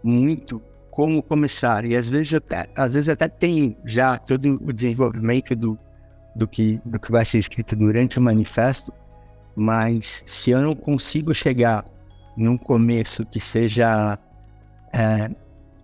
muito 0.03 0.61
como 0.91 1.23
começar. 1.23 1.85
E 1.85 1.95
às 1.95 2.09
vezes 2.09 2.35
até, 2.35 2.69
às 2.75 2.95
vezes 2.95 3.09
até 3.09 3.29
tem 3.29 3.77
já 3.85 4.19
todo 4.19 4.59
o 4.65 4.73
desenvolvimento 4.73 5.55
do, 5.55 5.79
do 6.35 6.49
que, 6.49 6.81
do 6.85 6.99
que 6.99 7.13
vai 7.13 7.25
ser 7.25 7.39
escrito 7.39 7.77
durante 7.77 8.19
o 8.19 8.23
manifesto, 8.23 8.93
mas 9.55 10.23
se 10.27 10.51
eu 10.51 10.61
não 10.61 10.75
consigo 10.75 11.35
chegar 11.35 11.85
num 12.37 12.59
começo 12.59 13.25
que 13.25 13.39
seja 13.39 14.19
é, 14.93 15.31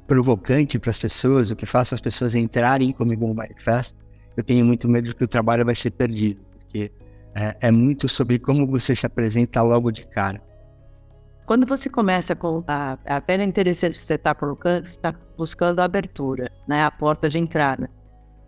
provocante 0.06 0.78
para 0.78 0.90
as 0.90 0.98
pessoas, 0.98 1.50
o 1.50 1.56
que 1.56 1.66
faça 1.66 1.94
as 1.94 2.00
pessoas 2.00 2.34
entrarem 2.34 2.92
comigo 2.92 3.26
no 3.26 3.34
manifesto, 3.34 4.01
eu 4.36 4.42
tenho 4.42 4.64
muito 4.64 4.88
medo 4.88 5.14
que 5.14 5.24
o 5.24 5.28
trabalho 5.28 5.64
vai 5.64 5.74
ser 5.74 5.90
perdido, 5.90 6.40
porque 6.58 6.92
é, 7.34 7.56
é 7.60 7.70
muito 7.70 8.08
sobre 8.08 8.38
como 8.38 8.66
você 8.66 8.94
se 8.94 9.06
apresenta 9.06 9.62
logo 9.62 9.90
de 9.90 10.06
cara. 10.06 10.40
Quando 11.46 11.66
você 11.66 11.88
começa 11.88 12.36
com 12.36 12.62
a, 12.66 12.98
até 13.04 13.34
é 13.34 13.44
interessante 13.44 13.92
que 13.92 14.04
você 14.04 14.14
está 14.14 14.34
colocando, 14.34 14.86
você 14.86 14.92
está 14.92 15.14
buscando 15.36 15.80
a 15.80 15.84
abertura, 15.84 16.50
né, 16.66 16.84
a 16.84 16.90
porta 16.90 17.28
de 17.28 17.38
entrada. 17.38 17.90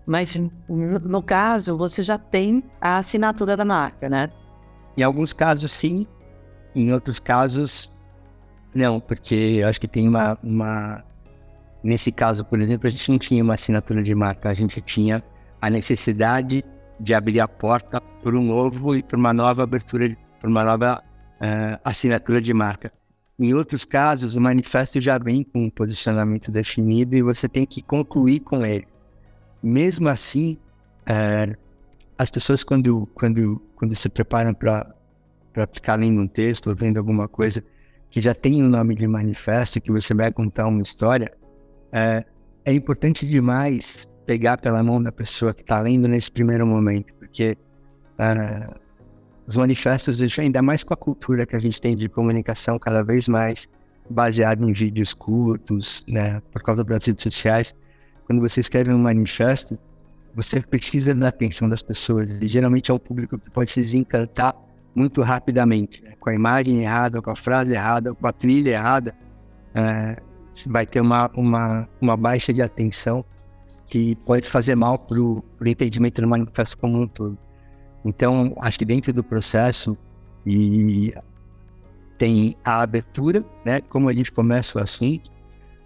Mas 0.07 0.37
no 0.69 1.23
caso, 1.23 1.77
você 1.77 2.03
já 2.03 2.19
tem 2.19 2.63
a 2.81 2.99
assinatura 2.99 3.57
da 3.57 3.65
marca, 3.65 4.09
né? 4.09 4.31
Em 4.97 5.03
alguns 5.03 5.33
casos, 5.33 5.73
sim. 5.73 6.07
Em 6.75 6.93
outros 6.93 7.19
casos, 7.19 7.91
não, 8.75 9.01
porque 9.01 9.35
eu 9.61 9.69
acho 9.69 9.81
que 9.81 9.89
tem 9.89 10.07
uma, 10.09 10.39
uma. 10.43 11.05
Nesse 11.83 12.13
caso, 12.13 12.45
por 12.45 12.61
exemplo, 12.61 12.87
a 12.87 12.91
gente 12.91 13.11
não 13.11 13.19
tinha 13.19 13.43
uma 13.43 13.55
assinatura 13.55 14.03
de 14.03 14.15
marca, 14.15 14.49
a 14.49 14.53
gente 14.53 14.81
tinha 14.81 15.23
a 15.65 15.71
necessidade 15.71 16.65
de 17.01 17.15
abrir 17.15 17.41
a 17.41 17.49
porta 17.49 18.01
para 18.01 18.37
um 18.37 18.43
novo 18.43 18.95
e 18.95 19.03
para 19.03 19.19
uma 19.19 19.33
nova 19.33 19.63
abertura, 19.63 20.17
para 20.41 20.49
uma 20.49 20.65
nova 20.65 21.03
uh, 21.03 21.81
assinatura 21.85 22.41
de 22.41 22.53
marca. 22.53 22.93
Em 23.39 23.53
outros 23.53 23.85
casos, 23.85 24.37
o 24.37 24.41
manifesto 24.41 25.01
já 25.01 25.19
vem 25.19 25.43
com 25.43 25.65
um 25.65 25.71
posicionamento 25.71 26.51
definido 26.51 27.17
e 27.17 27.23
você 27.23 27.49
tem 27.49 27.67
que 27.67 27.83
concluir 27.83 28.41
com 28.41 28.65
ele 28.65 28.87
mesmo 29.65 30.09
assim, 30.09 30.59
é, 31.07 31.57
as 32.19 32.31
pessoas 32.31 32.63
quando, 32.63 33.09
quando, 33.15 33.63
quando 33.75 33.97
se 33.97 34.11
preparam 34.11 34.53
para 34.53 34.87
ficar 35.73 35.99
lendo 35.99 36.21
um 36.21 36.29
texto 36.29 36.69
ou 36.69 36.77
vendo 36.77 36.99
alguma 36.99 37.27
coisa 37.27 37.65
que 38.11 38.21
já 38.21 38.35
tem 38.35 38.63
o 38.63 38.67
um 38.67 38.69
nome 38.69 38.95
de 38.95 39.07
manifesto, 39.07 39.81
que 39.81 39.91
você 39.91 40.13
vai 40.13 40.31
contar 40.31 40.67
uma 40.67 40.83
história, 40.83 41.33
é, 41.91 42.25
é 42.63 42.75
importante 42.75 43.27
demais 43.27 44.07
pegar 44.27 44.59
pela 44.59 44.83
mão 44.83 45.03
da 45.03 45.13
pessoa 45.13 45.53
que 45.53 45.63
está 45.63 45.81
lendo 45.81 46.09
nesse 46.09 46.31
primeiro 46.31 46.67
momento, 46.67 47.13
porque 47.15 47.57
é, 48.19 48.69
os 49.47 49.57
manifestos, 49.57 50.21
ainda 50.39 50.63
mais 50.63 50.83
com 50.83 50.95
a 50.95 50.97
cultura 50.97 51.45
que 51.47 51.55
a 51.55 51.59
gente 51.59 51.81
tem 51.81 51.97
de 51.97 52.09
comunicação 52.09 52.79
cada 52.79 53.03
vez 53.03 53.29
mais 53.29 53.71
baseada 54.09 54.65
em 54.65 54.73
vídeos 54.73 55.13
curtos, 55.13 56.05
né, 56.09 56.41
por 56.53 56.63
causa 56.63 56.83
das 56.85 57.05
redes 57.05 57.23
sociais, 57.23 57.75
quando 58.27 58.41
você 58.41 58.61
escreve 58.61 58.93
um 58.93 58.99
manifesto, 58.99 59.79
você 60.35 60.61
precisa 60.61 61.15
da 61.15 61.29
atenção 61.29 61.69
das 61.69 61.83
pessoas. 61.83 62.41
E 62.43 62.49
geralmente 62.49 62.91
é 62.91 62.95
um 62.95 62.99
público 62.99 63.39
que 63.39 63.51
pode 63.51 63.71
se 63.71 63.81
desencantar 63.81 64.55
muito 64.95 65.23
rapidamente. 65.23 66.03
Né? 66.03 66.15
Com 66.19 66.31
a 66.31 66.35
imagem 66.35 66.83
errada, 66.83 67.21
com 67.21 67.31
a 67.31 67.37
frase 67.37 67.73
errada, 67.73 68.15
com 68.15 68.27
a 68.27 68.33
trilha 68.33 68.71
errada, 68.71 69.15
é, 69.75 70.17
vai 70.67 70.87
ter 70.87 71.01
uma, 71.01 71.31
uma, 71.35 71.89
uma 72.01 72.17
baixa 72.17 72.53
de 72.53 72.63
atenção 72.63 73.25
que 73.87 74.15
pode 74.17 74.49
fazer 74.49 74.75
mal 74.75 74.99
para 74.99 75.21
o 75.21 75.43
entendimento 75.65 76.21
do 76.21 76.29
manifesto 76.29 76.79
como 76.79 77.01
um 77.01 77.07
todo. 77.07 77.39
Então, 78.05 78.55
acho 78.61 78.79
que 78.79 78.85
dentro 78.85 79.13
do 79.13 79.23
processo 79.23 79.97
e 80.47 81.15
tem 82.19 82.55
a 82.65 82.83
abertura, 82.83 83.45
né? 83.65 83.81
Como 83.81 84.09
a 84.09 84.13
gente 84.13 84.31
começa 84.31 84.79
o 84.79 84.83
assunto, 84.83 85.31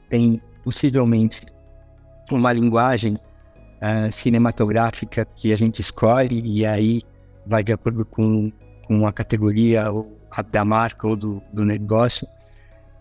tem 0.08 0.40
possivelmente 0.64 1.46
uma 2.30 2.52
linguagem 2.52 3.14
uh, 3.14 4.12
cinematográfica 4.12 5.24
que 5.24 5.52
a 5.52 5.56
gente 5.56 5.80
escolhe 5.80 6.42
e 6.44 6.66
aí 6.66 7.02
vai 7.46 7.62
de 7.62 7.72
acordo 7.72 8.04
com, 8.04 8.52
com 8.86 9.06
a 9.06 9.12
categoria 9.12 9.90
ou 9.90 10.18
a, 10.30 10.42
da 10.42 10.64
marca 10.64 11.06
ou 11.06 11.16
do, 11.16 11.42
do 11.52 11.64
negócio. 11.64 12.26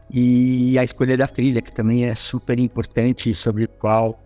E 0.10 0.80
a 0.80 0.84
escolha 0.84 1.18
da 1.18 1.27
trilha, 1.27 1.62
que 1.62 1.74
também 1.74 2.06
é 2.06 2.16
super 2.16 2.58
importante, 2.60 3.36
sobre 3.36 3.68
qual 3.68 4.18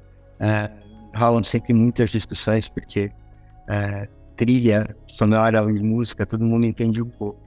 uh, 0.42 1.18
rolam 1.18 1.44
sempre 1.44 1.74
muitas 1.74 2.10
discussões, 2.10 2.68
porque 2.68 3.06
uh, 3.06 4.08
trilha 4.36 4.96
sonora 5.08 5.62
e 5.72 5.80
música, 5.82 6.26
todo 6.26 6.44
mundo 6.44 6.66
entende 6.66 7.02
um 7.02 7.10
pouco. 7.10 7.40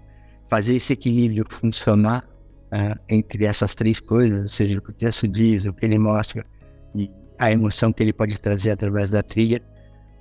Fazer 0.46 0.74
esse 0.74 0.92
equilíbrio 0.92 1.44
funcionar 1.48 2.24
uh, 2.66 2.98
entre 3.08 3.46
essas 3.46 3.74
três 3.74 3.98
coisas, 3.98 4.42
ou 4.42 4.48
seja, 4.48 4.78
o 4.78 4.82
que 4.82 4.90
o 4.90 4.92
texto 4.92 5.26
diz, 5.26 5.64
o 5.64 5.72
que 5.72 5.84
ele 5.84 5.98
mostra 5.98 6.44
e 6.94 7.10
a 7.38 7.50
emoção 7.50 7.92
que 7.92 8.02
ele 8.02 8.12
pode 8.12 8.38
trazer 8.40 8.70
através 8.70 9.10
da 9.10 9.22
trilha, 9.22 9.60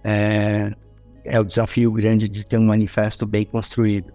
é, 0.03 0.73
é 1.23 1.39
o 1.39 1.43
desafio 1.43 1.91
grande 1.91 2.27
de 2.27 2.45
ter 2.45 2.57
um 2.57 2.65
manifesto 2.65 3.25
bem 3.25 3.45
construído. 3.45 4.11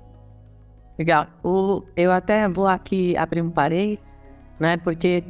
Legal. 0.98 1.28
O, 1.44 1.84
eu 1.96 2.10
até 2.10 2.48
vou 2.48 2.66
aqui 2.66 3.16
abrir 3.16 3.40
um 3.40 3.50
parênteses, 3.50 4.12
né? 4.58 4.76
Porque 4.76 5.22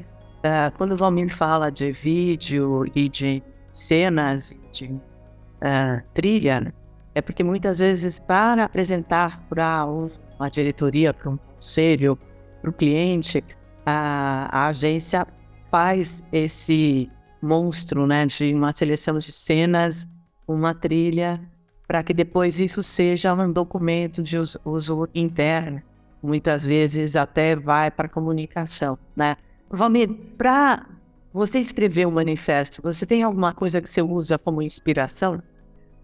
uh, 0.49 0.77
quando 0.77 0.93
o 0.93 0.97
Valmir 0.97 1.35
fala 1.35 1.71
de 1.71 1.93
vídeo 1.93 2.85
e 2.95 3.09
de 3.09 3.43
cenas 3.71 4.53
de 4.73 4.87
uh, 4.87 6.03
trilha, 6.15 6.75
é 7.15 7.21
porque 7.21 7.45
muitas 7.45 7.79
vezes 7.79 8.19
para 8.19 8.65
apresentar 8.65 9.43
para 9.49 9.85
uma 9.87 10.49
diretoria, 10.51 11.13
para 11.13 11.31
um 11.31 11.37
conselho, 11.37 12.19
para 12.61 12.71
o 12.71 12.73
cliente, 12.73 13.45
a, 13.85 14.49
a 14.51 14.69
agência 14.69 15.27
faz 15.71 16.23
esse 16.33 17.11
monstro, 17.41 18.07
né, 18.07 18.27
de 18.27 18.55
uma 18.55 18.73
seleção 18.73 19.19
de 19.19 19.31
cenas, 19.31 20.09
uma 20.47 20.75
trilha, 20.75 21.41
para 21.87 22.03
que 22.03 22.13
depois 22.13 22.59
isso 22.59 22.83
seja 22.83 23.33
um 23.35 23.53
documento 23.53 24.23
de 24.23 24.37
uso 24.39 25.09
interno. 25.15 25.83
Muitas 26.23 26.65
vezes 26.65 27.15
até 27.17 27.55
vai 27.55 27.91
para 27.91 28.09
comunicação, 28.09 28.99
né? 29.17 29.37
Valmir, 29.71 30.11
para 30.37 30.87
você 31.33 31.59
escreveu 31.59 32.09
um 32.09 32.13
manifesto, 32.13 32.81
você 32.83 33.05
tem 33.05 33.23
alguma 33.23 33.53
coisa 33.53 33.81
que 33.81 33.89
você 33.89 34.01
usa 34.03 34.39
como 34.39 34.63
inspiração? 34.63 35.43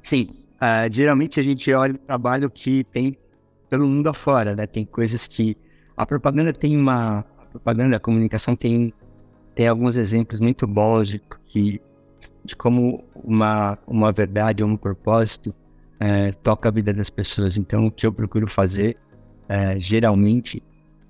Sim. 0.02 0.28
Uh, 0.54 0.90
geralmente 0.90 1.40
a 1.40 1.42
gente 1.42 1.72
olha 1.72 1.94
o 1.94 1.98
trabalho 1.98 2.50
que 2.50 2.84
tem 2.84 3.18
pelo 3.68 3.86
mundo 3.86 4.08
afora, 4.08 4.54
né? 4.54 4.66
Tem 4.66 4.84
coisas 4.84 5.26
que. 5.26 5.56
A 5.96 6.06
propaganda 6.06 6.52
tem 6.52 6.76
uma. 6.76 7.20
A 7.20 7.46
propaganda, 7.50 7.96
a 7.96 8.00
comunicação 8.00 8.54
tem, 8.54 8.92
tem 9.54 9.66
alguns 9.66 9.96
exemplos 9.96 10.40
muito 10.40 10.66
bons 10.66 11.08
de, 11.08 11.22
que, 11.46 11.80
de 12.44 12.56
como 12.56 13.04
uma, 13.14 13.78
uma 13.86 14.12
verdade 14.12 14.62
ou 14.62 14.68
um 14.68 14.76
propósito 14.76 15.54
é, 15.98 16.32
toca 16.32 16.68
a 16.68 16.72
vida 16.72 16.92
das 16.92 17.10
pessoas. 17.10 17.56
Então, 17.56 17.86
o 17.86 17.90
que 17.90 18.06
eu 18.06 18.12
procuro 18.12 18.46
fazer, 18.46 18.96
é, 19.48 19.78
geralmente, 19.78 20.62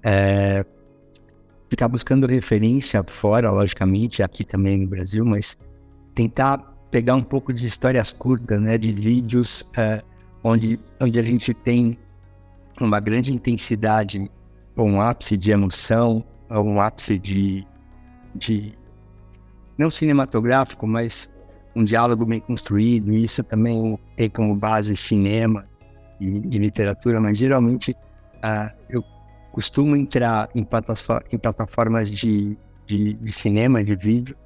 é 0.02 0.64
ficar 1.68 1.88
buscando 1.88 2.26
referência 2.26 3.02
fora, 3.06 3.50
logicamente, 3.50 4.22
aqui 4.22 4.44
também 4.44 4.78
no 4.78 4.86
Brasil, 4.86 5.24
mas 5.24 5.58
tentar 6.14 6.58
pegar 6.90 7.14
um 7.14 7.22
pouco 7.22 7.52
de 7.52 7.66
histórias 7.66 8.10
curtas, 8.10 8.60
né, 8.60 8.78
de 8.78 8.92
vídeos 8.92 9.64
é, 9.76 10.02
onde, 10.42 10.78
onde 11.00 11.18
a 11.18 11.22
gente 11.22 11.52
tem 11.52 11.98
uma 12.80 13.00
grande 13.00 13.32
intensidade, 13.32 14.30
um 14.76 15.00
ápice 15.00 15.36
de 15.36 15.50
emoção, 15.50 16.24
um 16.50 16.80
ápice 16.80 17.18
de, 17.18 17.66
de 18.34 18.74
não 19.76 19.90
cinematográfico, 19.90 20.86
mas 20.86 21.32
um 21.74 21.84
diálogo 21.84 22.24
bem 22.24 22.40
construído. 22.40 23.12
Isso 23.12 23.42
também 23.42 23.98
tem 24.16 24.30
como 24.30 24.54
base 24.54 24.96
cinema 24.96 25.66
e, 26.20 26.26
e 26.26 26.58
literatura, 26.58 27.20
mas 27.20 27.38
geralmente 27.38 27.92
uh, 27.92 28.70
eu 28.88 29.02
costumo 29.54 29.94
entrar 29.94 30.48
em, 30.52 30.64
plataformas 30.64 32.10
de, 32.10 32.58
de, 32.84 33.14
de, 33.14 33.32
cinema, 33.32 33.84
de 33.84 33.94
vídeo, 33.94 34.36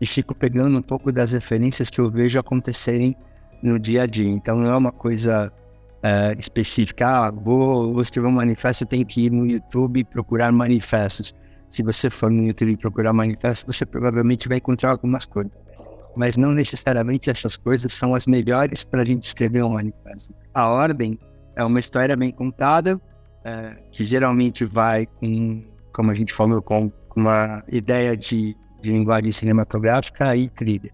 e 0.00 0.06
fico 0.06 0.36
pegando 0.36 0.78
um 0.78 0.82
pouco 0.82 1.10
das 1.10 1.32
referências 1.32 1.90
que 1.90 2.00
eu 2.00 2.08
vejo 2.08 2.38
acontecerem 2.38 3.16
no 3.60 3.76
dia 3.76 4.02
a 4.04 4.06
dia. 4.06 4.30
Então 4.30 4.56
não 4.56 4.70
é 4.70 4.76
uma 4.76 4.92
coisa 4.92 5.52
uh, 5.98 6.38
específica, 6.38 7.08
ah, 7.08 7.30
vou, 7.32 8.00
escrever 8.00 8.28
um 8.28 8.32
manifesto, 8.32 8.86
tenho 8.86 9.04
que 9.04 9.26
ir 9.26 9.30
no 9.30 9.44
YouTube 9.46 9.98
e 9.98 10.04
procurar 10.04 10.52
manifestos. 10.52 11.34
Se 11.68 11.82
você 11.82 12.08
for 12.08 12.30
no 12.30 12.44
YouTube 12.44 12.70
e 12.72 12.76
procurar 12.76 13.12
manifestos, 13.12 13.76
você 13.76 13.84
provavelmente 13.84 14.48
vai 14.48 14.58
encontrar 14.58 14.92
algumas 14.92 15.24
coisas. 15.24 15.52
Mas 16.14 16.36
não 16.36 16.52
necessariamente 16.52 17.30
essas 17.30 17.56
coisas 17.56 17.92
são 17.92 18.14
as 18.14 18.28
melhores 18.28 18.84
para 18.84 19.02
a 19.02 19.04
gente 19.04 19.24
escrever 19.24 19.64
um 19.64 19.70
manifesto. 19.70 20.32
A 20.54 20.68
ordem 20.68 21.18
é 21.56 21.64
uma 21.64 21.80
história 21.80 22.16
bem 22.16 22.30
contada, 22.30 23.00
uh, 23.44 23.82
que 23.90 24.04
geralmente 24.04 24.64
vai 24.64 25.06
com, 25.06 25.64
como 25.92 26.10
a 26.10 26.14
gente 26.14 26.32
falou, 26.32 26.62
com 26.62 26.90
uma 27.14 27.62
ideia 27.68 28.16
de, 28.16 28.56
de 28.80 28.92
linguagem 28.92 29.32
cinematográfica 29.32 30.34
e 30.36 30.48
trilha. 30.48 30.90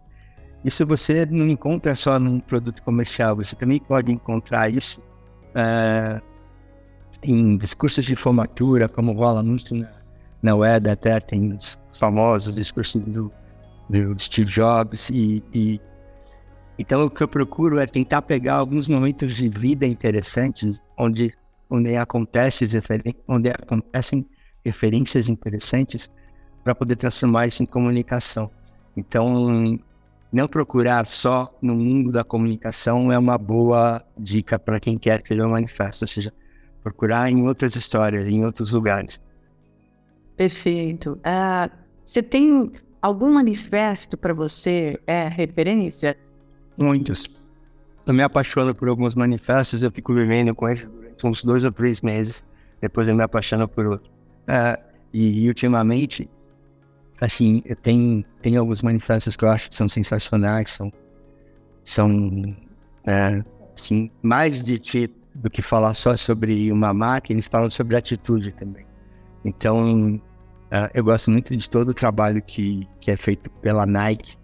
Isso 0.64 0.84
você 0.84 1.24
não 1.26 1.46
encontra 1.46 1.94
só 1.94 2.18
num 2.18 2.40
produto 2.40 2.82
comercial, 2.82 3.36
você 3.36 3.54
também 3.54 3.78
pode 3.78 4.10
encontrar 4.10 4.68
isso 4.70 5.00
uh, 5.00 6.20
em 7.22 7.56
discursos 7.56 8.04
de 8.04 8.16
formatura, 8.16 8.88
como 8.88 9.12
rola 9.12 9.42
muito 9.42 9.74
na, 9.74 9.88
na 10.42 10.54
web, 10.54 10.90
até 10.90 11.18
tem 11.20 11.52
os 11.52 11.80
famosos 11.98 12.54
discursos 12.54 13.04
do, 13.06 13.32
do 13.88 14.18
Steve 14.18 14.50
Jobs. 14.50 15.10
E, 15.10 15.42
e, 15.52 15.80
então 16.78 17.04
o 17.04 17.10
que 17.10 17.22
eu 17.22 17.28
procuro 17.28 17.78
é 17.78 17.86
tentar 17.86 18.22
pegar 18.22 18.54
alguns 18.54 18.88
momentos 18.88 19.34
de 19.34 19.48
vida 19.48 19.86
interessantes, 19.86 20.80
onde, 20.96 21.32
onde, 21.70 21.96
acontece, 21.96 22.64
onde 23.26 23.50
acontecem 23.50 24.26
referências 24.64 25.28
interessantes, 25.28 26.10
para 26.64 26.74
poder 26.74 26.96
transformar 26.96 27.46
isso 27.46 27.62
em 27.62 27.66
comunicação. 27.66 28.50
Então, 28.96 29.78
não 30.30 30.46
procurar 30.46 31.06
só 31.06 31.56
no 31.62 31.74
mundo 31.74 32.12
da 32.12 32.22
comunicação 32.22 33.10
é 33.10 33.18
uma 33.18 33.38
boa 33.38 34.04
dica 34.16 34.58
para 34.58 34.78
quem 34.78 34.98
quer 34.98 35.22
criar 35.22 35.46
um 35.46 35.50
manifesto, 35.50 36.04
ou 36.04 36.08
seja, 36.08 36.32
procurar 36.82 37.30
em 37.30 37.46
outras 37.46 37.74
histórias, 37.74 38.26
em 38.26 38.44
outros 38.44 38.72
lugares. 38.72 39.20
Perfeito. 40.36 41.12
Uh, 41.18 41.70
você 42.04 42.22
tem 42.22 42.70
algum 43.00 43.32
manifesto 43.32 44.16
para 44.16 44.34
você 44.34 45.00
é 45.06 45.28
referência? 45.28 46.16
Muitos. 46.76 47.24
Eu 48.06 48.14
me 48.14 48.22
apaixono 48.22 48.74
por 48.74 48.88
alguns 48.88 49.14
manifestos, 49.14 49.82
eu 49.82 49.90
fico 49.90 50.14
vivendo 50.14 50.54
com 50.54 50.68
eles 50.68 50.88
uns 51.26 51.42
dois 51.42 51.64
ou 51.64 51.72
três 51.72 52.00
meses, 52.00 52.44
depois 52.80 53.08
eu 53.08 53.14
me 53.14 53.22
apaixono 53.22 53.66
por 53.66 53.86
outro. 53.86 54.10
Uh, 54.42 54.82
e, 55.12 55.44
e 55.44 55.48
ultimamente 55.48 56.28
assim, 57.20 57.62
tem, 57.82 58.24
tem 58.40 58.56
alguns 58.56 58.82
manifestos 58.82 59.36
que 59.36 59.44
eu 59.44 59.50
acho 59.50 59.68
que 59.68 59.74
são 59.74 59.88
sensacionais, 59.88 60.70
são, 60.70 60.92
são 61.84 62.56
é, 63.06 63.42
assim, 63.74 64.10
mais 64.22 64.62
de, 64.62 64.78
de, 64.78 65.10
do 65.34 65.50
que 65.50 65.62
falar 65.62 65.94
só 65.94 66.16
sobre 66.16 66.70
uma 66.70 66.94
máquina, 66.94 67.36
eles 67.36 67.48
falam 67.48 67.70
sobre 67.70 67.96
atitude 67.96 68.54
também. 68.54 68.86
Então, 69.44 70.14
uh, 70.16 70.88
eu 70.94 71.04
gosto 71.04 71.30
muito 71.30 71.56
de 71.56 71.68
todo 71.68 71.90
o 71.90 71.94
trabalho 71.94 72.42
que, 72.42 72.86
que 73.00 73.10
é 73.10 73.16
feito 73.16 73.50
pela 73.50 73.86
Nike 73.86 74.36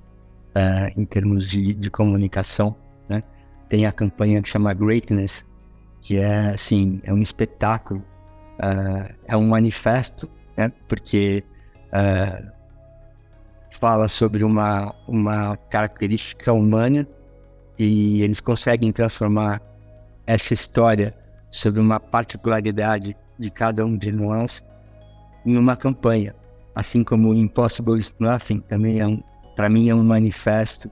uh, 0.51 1.01
em 1.01 1.05
termos 1.05 1.49
de, 1.49 1.75
de 1.75 1.91
comunicação, 1.91 2.77
né? 3.09 3.23
Tem 3.69 3.87
a 3.87 3.93
campanha 3.93 4.41
que 4.41 4.49
chama 4.49 4.73
Greatness, 4.73 5.45
que 6.05 6.19
é, 6.19 6.51
assim, 6.51 7.01
é 7.03 7.13
um 7.13 7.23
espetáculo, 7.23 8.05
uh, 8.59 9.13
é 9.27 9.35
um 9.35 9.49
manifesto, 9.49 10.31
né? 10.55 10.71
Porque 10.87 11.43
fala 13.71 14.09
sobre 14.09 14.43
uma, 14.43 14.95
uma 15.07 15.57
característica 15.71 16.53
humana 16.53 17.07
e 17.79 18.23
eles 18.23 18.41
conseguem 18.41 18.91
transformar 18.93 19.63
essa 20.27 20.53
história 20.53 21.15
sobre 21.51 21.81
uma 21.81 22.01
particularidade 22.01 23.17
de 23.39 23.51
cada 23.51 23.87
um 23.87 23.97
de 23.97 24.11
nós 24.13 24.65
em 25.47 25.57
uma 25.57 25.77
campanha. 25.77 26.35
Assim 26.75 27.05
como 27.05 27.33
Impossible 27.33 27.99
is 27.99 28.15
Nothing 28.19 28.61
também 28.61 29.01
é 29.01 29.07
um, 29.07 29.23
para 29.55 29.69
mim 29.69 29.89
é 29.89 29.95
um 29.95 30.05
manifesto. 30.05 30.91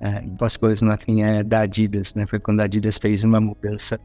É, 0.00 0.22
Impossible 0.24 0.72
is 0.72 0.82
Nothing 0.82 1.22
é 1.22 1.42
da 1.42 1.60
Adidas, 1.60 2.14
né? 2.14 2.26
Foi 2.26 2.40
quando 2.40 2.60
a 2.60 2.64
Adidas 2.64 2.98
fez 2.98 3.22
uma 3.22 3.40
mudança 3.40 3.98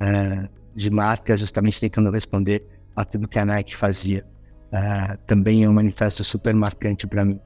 é, 0.00 0.48
de 0.74 0.90
marca, 0.90 1.36
justamente 1.36 1.80
tentando 1.80 2.10
responder 2.10 2.66
a 2.94 3.04
tudo 3.04 3.28
que 3.28 3.38
a 3.38 3.44
Nike 3.44 3.76
fazia. 3.76 4.26
É, 4.72 5.16
também 5.26 5.64
é 5.64 5.68
um 5.68 5.72
manifesto 5.72 6.22
super 6.24 6.54
marcante 6.54 7.06
para 7.06 7.24
mim. 7.24 7.40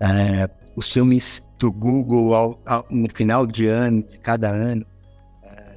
É, 0.00 0.48
os 0.76 0.92
filmes 0.92 1.50
do 1.58 1.72
Google 1.72 2.34
ao, 2.34 2.62
ao, 2.66 2.86
no 2.90 3.08
final 3.14 3.46
de 3.46 3.66
ano, 3.66 4.02
de 4.02 4.18
cada 4.18 4.50
ano, 4.50 4.84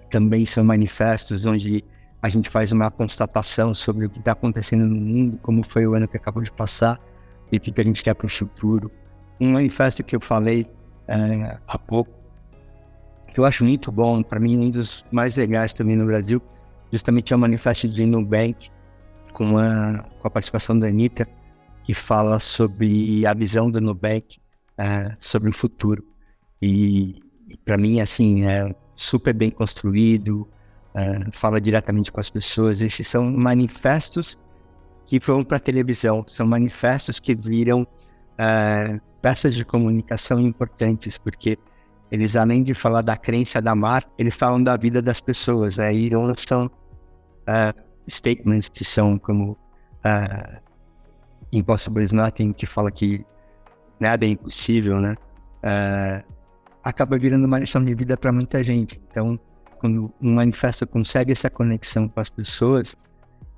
também 0.09 0.45
são 0.45 0.63
manifestos 0.63 1.45
onde 1.45 1.83
a 2.21 2.27
gente 2.27 2.49
faz 2.49 2.71
uma 2.71 2.91
constatação 2.91 3.73
sobre 3.73 4.05
o 4.05 4.09
que 4.09 4.19
está 4.19 4.33
acontecendo 4.33 4.85
no 4.85 4.95
mundo, 4.95 5.37
como 5.37 5.63
foi 5.63 5.87
o 5.87 5.93
ano 5.93 6.07
que 6.07 6.17
acabou 6.17 6.43
de 6.43 6.51
passar 6.51 6.99
e 7.51 7.57
o 7.57 7.59
que 7.59 7.73
a 7.79 7.83
gente 7.83 8.03
quer 8.03 8.13
para 8.13 8.27
o 8.27 8.29
futuro. 8.29 8.91
Um 9.39 9.53
manifesto 9.53 10.03
que 10.03 10.15
eu 10.15 10.19
falei 10.19 10.67
há 11.67 11.77
pouco, 11.77 12.11
que 13.29 13.39
eu 13.39 13.45
acho 13.45 13.63
muito 13.63 13.91
bom, 13.91 14.21
para 14.21 14.39
mim 14.39 14.57
um 14.57 14.69
dos 14.69 15.05
mais 15.11 15.35
legais 15.35 15.73
também 15.73 15.95
no 15.95 16.05
Brasil, 16.05 16.41
justamente 16.91 17.31
é 17.33 17.35
o 17.35 17.39
manifesto 17.39 17.87
de 17.87 18.05
Nubank, 18.05 18.69
com 19.33 19.57
a, 19.57 20.03
com 20.19 20.27
a 20.27 20.31
participação 20.31 20.77
da 20.77 20.87
Anitta, 20.87 21.27
que 21.83 21.93
fala 21.93 22.39
sobre 22.39 23.25
a 23.25 23.33
visão 23.33 23.69
do 23.69 23.79
Nubank 23.79 24.37
uh, 24.79 25.15
sobre 25.19 25.49
o 25.49 25.53
futuro. 25.53 26.03
E, 26.61 27.21
e 27.47 27.57
para 27.63 27.77
mim, 27.77 28.01
assim, 28.01 28.45
é 28.45 28.75
super 28.95 29.33
bem 29.33 29.49
construído, 29.49 30.47
uh, 30.93 31.31
fala 31.31 31.61
diretamente 31.61 32.11
com 32.11 32.19
as 32.19 32.29
pessoas. 32.29 32.81
Esses 32.81 33.07
são 33.07 33.31
manifestos 33.31 34.37
que 35.05 35.19
vão 35.19 35.43
para 35.43 35.59
televisão, 35.59 36.25
são 36.27 36.45
manifestos 36.45 37.19
que 37.19 37.33
viram 37.33 37.83
uh, 37.83 39.01
peças 39.21 39.55
de 39.55 39.65
comunicação 39.65 40.39
importantes, 40.39 41.17
porque 41.17 41.57
eles, 42.11 42.35
além 42.35 42.63
de 42.63 42.73
falar 42.73 43.01
da 43.01 43.15
crença 43.15 43.61
da 43.61 43.75
marca, 43.75 44.09
eles 44.17 44.35
falam 44.35 44.61
da 44.61 44.75
vida 44.75 45.01
das 45.01 45.19
pessoas. 45.19 45.77
Né? 45.77 45.91
não 46.11 46.33
são 46.35 46.65
uh, 46.65 47.81
statements 48.07 48.67
que 48.69 48.83
são 48.83 49.17
como 49.17 49.51
uh, 49.51 50.59
Impossible 51.51 52.03
is 52.03 52.11
Nothing, 52.11 52.53
que 52.53 52.65
fala 52.65 52.91
que 52.91 53.23
nada 53.99 54.25
é 54.25 54.29
impossível, 54.29 54.99
né? 54.99 55.15
Uh, 55.63 56.33
acaba 56.83 57.17
virando 57.17 57.45
uma 57.45 57.59
lição 57.59 57.83
de 57.83 57.93
vida 57.93 58.17
para 58.17 58.31
muita 58.31 58.63
gente. 58.63 58.99
Então, 59.09 59.39
quando 59.79 60.11
um 60.21 60.35
manifesto 60.35 60.87
consegue 60.87 61.31
essa 61.31 61.49
conexão 61.49 62.07
com 62.07 62.19
as 62.19 62.29
pessoas, 62.29 62.95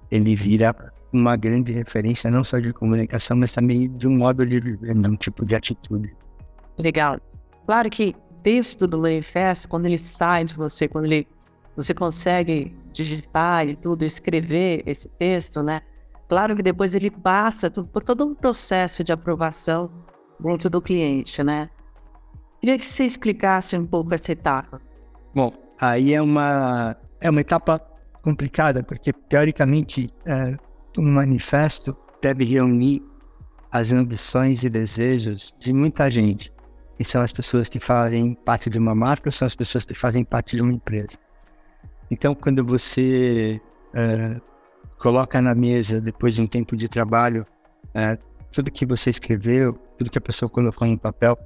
ele 0.10 0.36
vira 0.36 0.76
uma 1.14 1.36
grande 1.36 1.72
referência 1.72 2.30
não 2.32 2.44
só 2.44 2.60
de 2.60 2.74
comunicação, 2.74 3.38
mas 3.38 3.54
também 3.54 3.90
de 3.98 4.08
um 4.08 4.18
modo 4.18 4.46
de 4.46 4.60
viver, 4.60 4.96
né? 4.96 5.08
um 5.08 5.16
tipo 5.16 5.46
de 5.46 5.56
atitude. 5.56 6.16
Legal. 6.78 7.18
Claro 7.66 7.90
que 7.90 8.16
texto 8.42 8.88
do 8.88 9.00
manifesto, 9.00 9.68
quando 9.68 9.86
ele 9.86 9.98
sai 9.98 10.46
de 10.46 10.54
você, 10.54 10.88
quando 10.88 11.06
ele, 11.06 11.28
você 11.76 11.94
consegue 11.94 12.76
digitar 12.92 13.68
e 13.68 13.76
tudo, 13.76 14.04
escrever 14.04 14.84
esse 14.86 15.08
texto, 15.10 15.62
né? 15.62 15.82
Claro 16.28 16.56
que 16.56 16.64
depois 16.64 16.96
ele 16.96 17.12
passa 17.12 17.70
por 17.70 18.04
todo 18.04 18.26
um 18.26 18.34
processo 18.34 19.04
de 19.04 19.12
aprovação 19.12 19.92
dentro 20.40 20.70
do 20.70 20.82
cliente, 20.82 21.44
né? 21.44 21.70
Queria 22.60 22.78
que 22.78 22.88
você 22.88 23.06
explicasse 23.06 23.78
um 23.78 23.86
pouco 23.86 24.14
essa 24.14 24.32
etapa. 24.32 24.82
Bom, 25.34 25.52
aí 25.80 26.14
é 26.14 26.22
uma, 26.22 26.96
é 27.20 27.30
uma 27.30 27.42
etapa 27.42 27.82
complicada, 28.22 28.84
porque 28.84 29.12
teoricamente 29.12 30.10
é, 30.26 30.58
um 30.98 31.12
manifesto 31.12 31.98
deve 32.22 32.46
reunir 32.46 33.04
as 33.72 33.92
ambições 33.92 34.64
e 34.64 34.70
desejos 34.70 35.54
de 35.58 35.74
muita 35.74 36.10
gente. 36.12 36.54
São 37.04 37.22
as 37.22 37.32
pessoas 37.32 37.68
que 37.68 37.80
fazem 37.80 38.34
parte 38.34 38.70
de 38.70 38.78
uma 38.78 38.94
marca, 38.94 39.32
são 39.32 39.46
as 39.46 39.56
pessoas 39.56 39.86
que 39.86 39.94
fazem 39.94 40.24
parte 40.24 40.56
de 40.56 40.62
uma 40.62 40.72
empresa. 40.72 41.18
Então, 42.10 42.36
quando 42.36 42.64
você 42.66 43.62
é, 43.94 44.40
coloca 44.98 45.42
na 45.42 45.56
mesa, 45.56 46.02
depois 46.02 46.36
de 46.36 46.42
um 46.42 46.48
tempo 46.48 46.76
de 46.76 46.90
trabalho, 46.90 47.46
é, 47.94 48.18
tudo 48.52 48.70
que 48.70 48.86
você 48.86 49.10
escreveu, 49.10 49.74
tudo 49.98 50.10
que 50.10 50.18
a 50.18 50.22
pessoa 50.22 50.50
colocou 50.50 50.86
em 50.86 50.98
papel, 50.98 51.38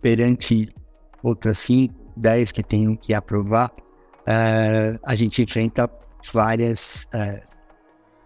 perante 0.00 0.74
outras 1.22 1.58
5, 1.58 1.94
10 2.16 2.52
que 2.52 2.62
tenham 2.62 2.96
que 2.96 3.12
aprovar, 3.12 3.70
é, 4.26 4.98
a 5.02 5.14
gente 5.14 5.42
enfrenta 5.42 5.90
várias, 6.32 7.06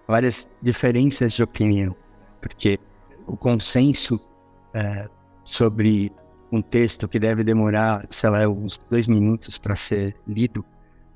várias 0.06 0.48
diferenças 0.62 1.32
de 1.32 1.42
opinião, 1.42 1.94
porque 2.40 2.78
o 3.26 3.36
consenso 3.36 4.18
sobre 5.44 6.12
um 6.52 6.60
texto 6.60 7.08
que 7.08 7.18
deve 7.18 7.44
demorar, 7.44 8.06
sei 8.10 8.30
lá, 8.30 8.48
uns 8.48 8.78
dois 8.88 9.06
minutos 9.06 9.58
para 9.58 9.76
ser 9.76 10.16
lido, 10.26 10.64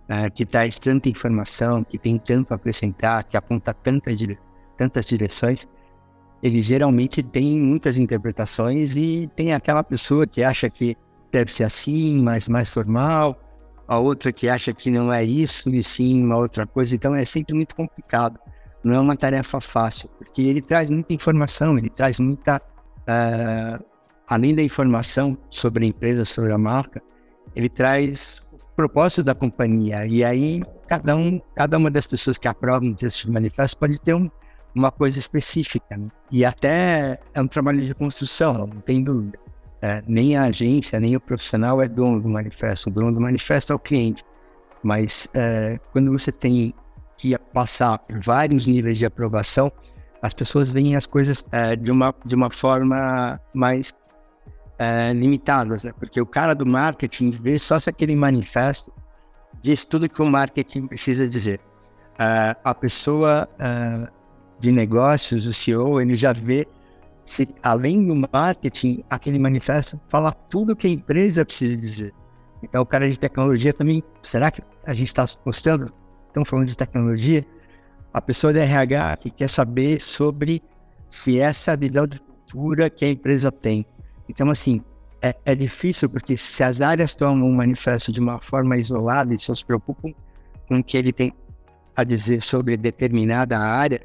é, 0.09 0.29
que 0.31 0.44
traz 0.44 0.79
tanta 0.79 1.09
informação, 1.09 1.83
que 1.83 1.99
tem 1.99 2.18
tanto 2.18 2.53
a 2.53 2.57
acrescentar, 2.57 3.25
que 3.25 3.37
aponta 3.37 3.73
tanta 3.73 4.14
dire 4.14 4.38
tantas 4.77 5.07
direções, 5.07 5.68
ele 6.42 6.61
geralmente 6.61 7.23
tem 7.23 7.59
muitas 7.59 7.97
interpretações 7.97 8.97
e 8.97 9.31
tem 9.35 9.55
aquela 9.55 9.83
pessoa 9.83 10.27
que 10.27 10.42
acha 10.42 10.68
que 10.68 10.97
deve 11.33 11.53
ser 11.53 11.64
assim, 11.64 12.23
mas 12.23 12.49
mais 12.49 12.68
formal, 12.68 13.40
a 13.88 13.99
outra 13.99 14.33
que 14.33 14.49
acha 14.49 14.73
que 14.73 14.90
não 14.90 15.12
é 15.12 15.25
isso 15.25 15.68
e 15.70 15.83
sim 15.83 16.23
uma 16.23 16.37
outra 16.37 16.66
coisa. 16.66 16.94
Então 16.94 17.14
é 17.14 17.25
sempre 17.25 17.55
muito 17.55 17.75
complicado. 17.75 18.38
Não 18.83 18.94
é 18.94 19.01
uma 19.01 19.16
tarefa 19.16 19.61
fácil, 19.61 20.11
porque 20.18 20.42
ele 20.42 20.61
traz 20.61 20.90
muita 20.90 21.14
informação, 21.14 21.79
ele 21.79 21.88
traz 21.88 22.20
muita. 22.20 22.61
Uh, 23.09 23.93
além 24.28 24.54
da 24.54 24.62
informação 24.62 25.37
sobre 25.50 25.84
a 25.84 25.88
empresa, 25.88 26.24
sobre 26.24 26.52
a 26.52 26.58
marca, 26.58 27.02
ele 27.54 27.68
traz 27.68 28.42
o 28.52 28.74
propósito 28.76 29.22
da 29.22 29.34
companhia. 29.34 30.06
E 30.06 30.24
aí, 30.24 30.62
cada, 30.87 31.16
um, 31.16 31.40
cada 31.54 31.76
uma 31.78 31.90
das 31.90 32.06
pessoas 32.06 32.38
que 32.38 32.48
aprovam 32.48 32.92
de 32.92 33.30
manifesto 33.30 33.78
pode 33.78 34.00
ter 34.00 34.14
um, 34.14 34.30
uma 34.74 34.90
coisa 34.90 35.18
específica. 35.18 35.96
Né? 35.96 36.08
E 36.30 36.44
até 36.44 37.18
é 37.32 37.40
um 37.40 37.46
trabalho 37.46 37.84
de 37.84 37.94
construção, 37.94 38.66
não 38.66 38.80
tem 38.80 39.02
dúvida. 39.02 39.38
É, 39.80 40.02
nem 40.06 40.34
a 40.34 40.44
agência, 40.44 40.98
nem 40.98 41.14
o 41.14 41.20
profissional 41.20 41.80
é 41.82 41.87
dono 41.87 42.20
do 42.20 42.28
manifesto. 42.28 42.88
O 42.88 42.92
dono 42.92 43.12
do 43.12 43.20
manifesto 43.20 43.72
é 43.72 43.76
o 43.76 43.78
cliente. 43.78 44.24
Mas 44.82 45.28
é, 45.34 45.78
quando 45.92 46.10
você 46.10 46.32
tem 46.32 46.72
que 47.18 47.37
passar 47.52 47.98
por 47.98 48.18
vários 48.20 48.66
níveis 48.66 48.96
de 48.96 49.04
aprovação, 49.04 49.70
as 50.22 50.32
pessoas 50.32 50.72
veem 50.72 50.96
as 50.96 51.04
coisas 51.04 51.46
é, 51.52 51.76
de, 51.76 51.90
uma, 51.90 52.14
de 52.24 52.34
uma 52.34 52.50
forma 52.50 53.38
mais 53.52 53.92
é, 54.78 55.12
limitadas, 55.12 55.84
né? 55.84 55.92
Porque 55.98 56.20
o 56.20 56.26
cara 56.26 56.54
do 56.54 56.66
marketing 56.66 57.30
vê 57.30 57.58
só 57.58 57.78
se 57.78 57.88
aquele 57.88 58.16
manifesto 58.16 58.92
diz 59.60 59.84
tudo 59.84 60.08
que 60.08 60.20
o 60.20 60.26
marketing 60.26 60.87
precisa 60.87 61.26
dizer. 61.26 61.60
Uh, 62.14 62.54
a 62.62 62.74
pessoa 62.74 63.48
uh, 63.54 64.08
de 64.58 64.70
negócios, 64.70 65.46
o 65.46 65.52
CEO, 65.52 66.00
ele 66.00 66.14
já 66.14 66.32
vê 66.32 66.66
se, 67.24 67.48
além 67.62 68.06
do 68.06 68.14
marketing, 68.14 69.02
aquele 69.08 69.38
manifesto 69.38 70.00
fala 70.08 70.32
tudo 70.32 70.76
que 70.76 70.87
a 70.87 70.90
empresa 70.90 71.44
precisa 71.44 71.76
dizer. 71.76 72.14
Então, 72.62 72.82
o 72.82 72.87
cara 72.87 73.08
de 73.08 73.18
tecnologia 73.18 73.72
também, 73.72 74.02
será 74.22 74.50
que 74.50 74.62
a 74.84 74.94
gente 74.94 75.08
está 75.08 75.26
mostrando? 75.44 75.92
Estamos 76.28 76.48
falando 76.48 76.68
de 76.68 76.76
tecnologia? 76.76 77.44
A 78.12 78.20
pessoa 78.20 78.52
de 78.52 78.58
RH 78.58 79.16
que 79.16 79.30
quer 79.30 79.48
saber 79.48 80.00
sobre 80.00 80.62
se 81.08 81.38
essa 81.38 81.72
é 81.72 81.76
visão 81.76 82.06
de 82.06 82.20
cultura 82.20 82.88
que 82.90 83.04
a 83.04 83.08
empresa 83.08 83.50
tem. 83.50 83.87
Então, 84.28 84.50
assim, 84.50 84.82
é, 85.22 85.34
é 85.44 85.54
difícil 85.54 86.08
porque 86.10 86.37
se 86.37 86.62
as 86.62 86.80
áreas 86.80 87.14
tomam 87.14 87.48
um 87.48 87.54
manifesto 87.54 88.12
de 88.12 88.20
uma 88.20 88.38
forma 88.38 88.76
isolada 88.76 89.34
e 89.34 89.38
só 89.38 89.54
se 89.54 89.64
preocupam 89.64 90.12
com 90.68 90.78
o 90.78 90.84
que 90.84 90.96
ele 90.96 91.12
tem 91.12 91.32
a 91.96 92.04
dizer 92.04 92.40
sobre 92.40 92.76
determinada 92.76 93.58
área, 93.58 94.02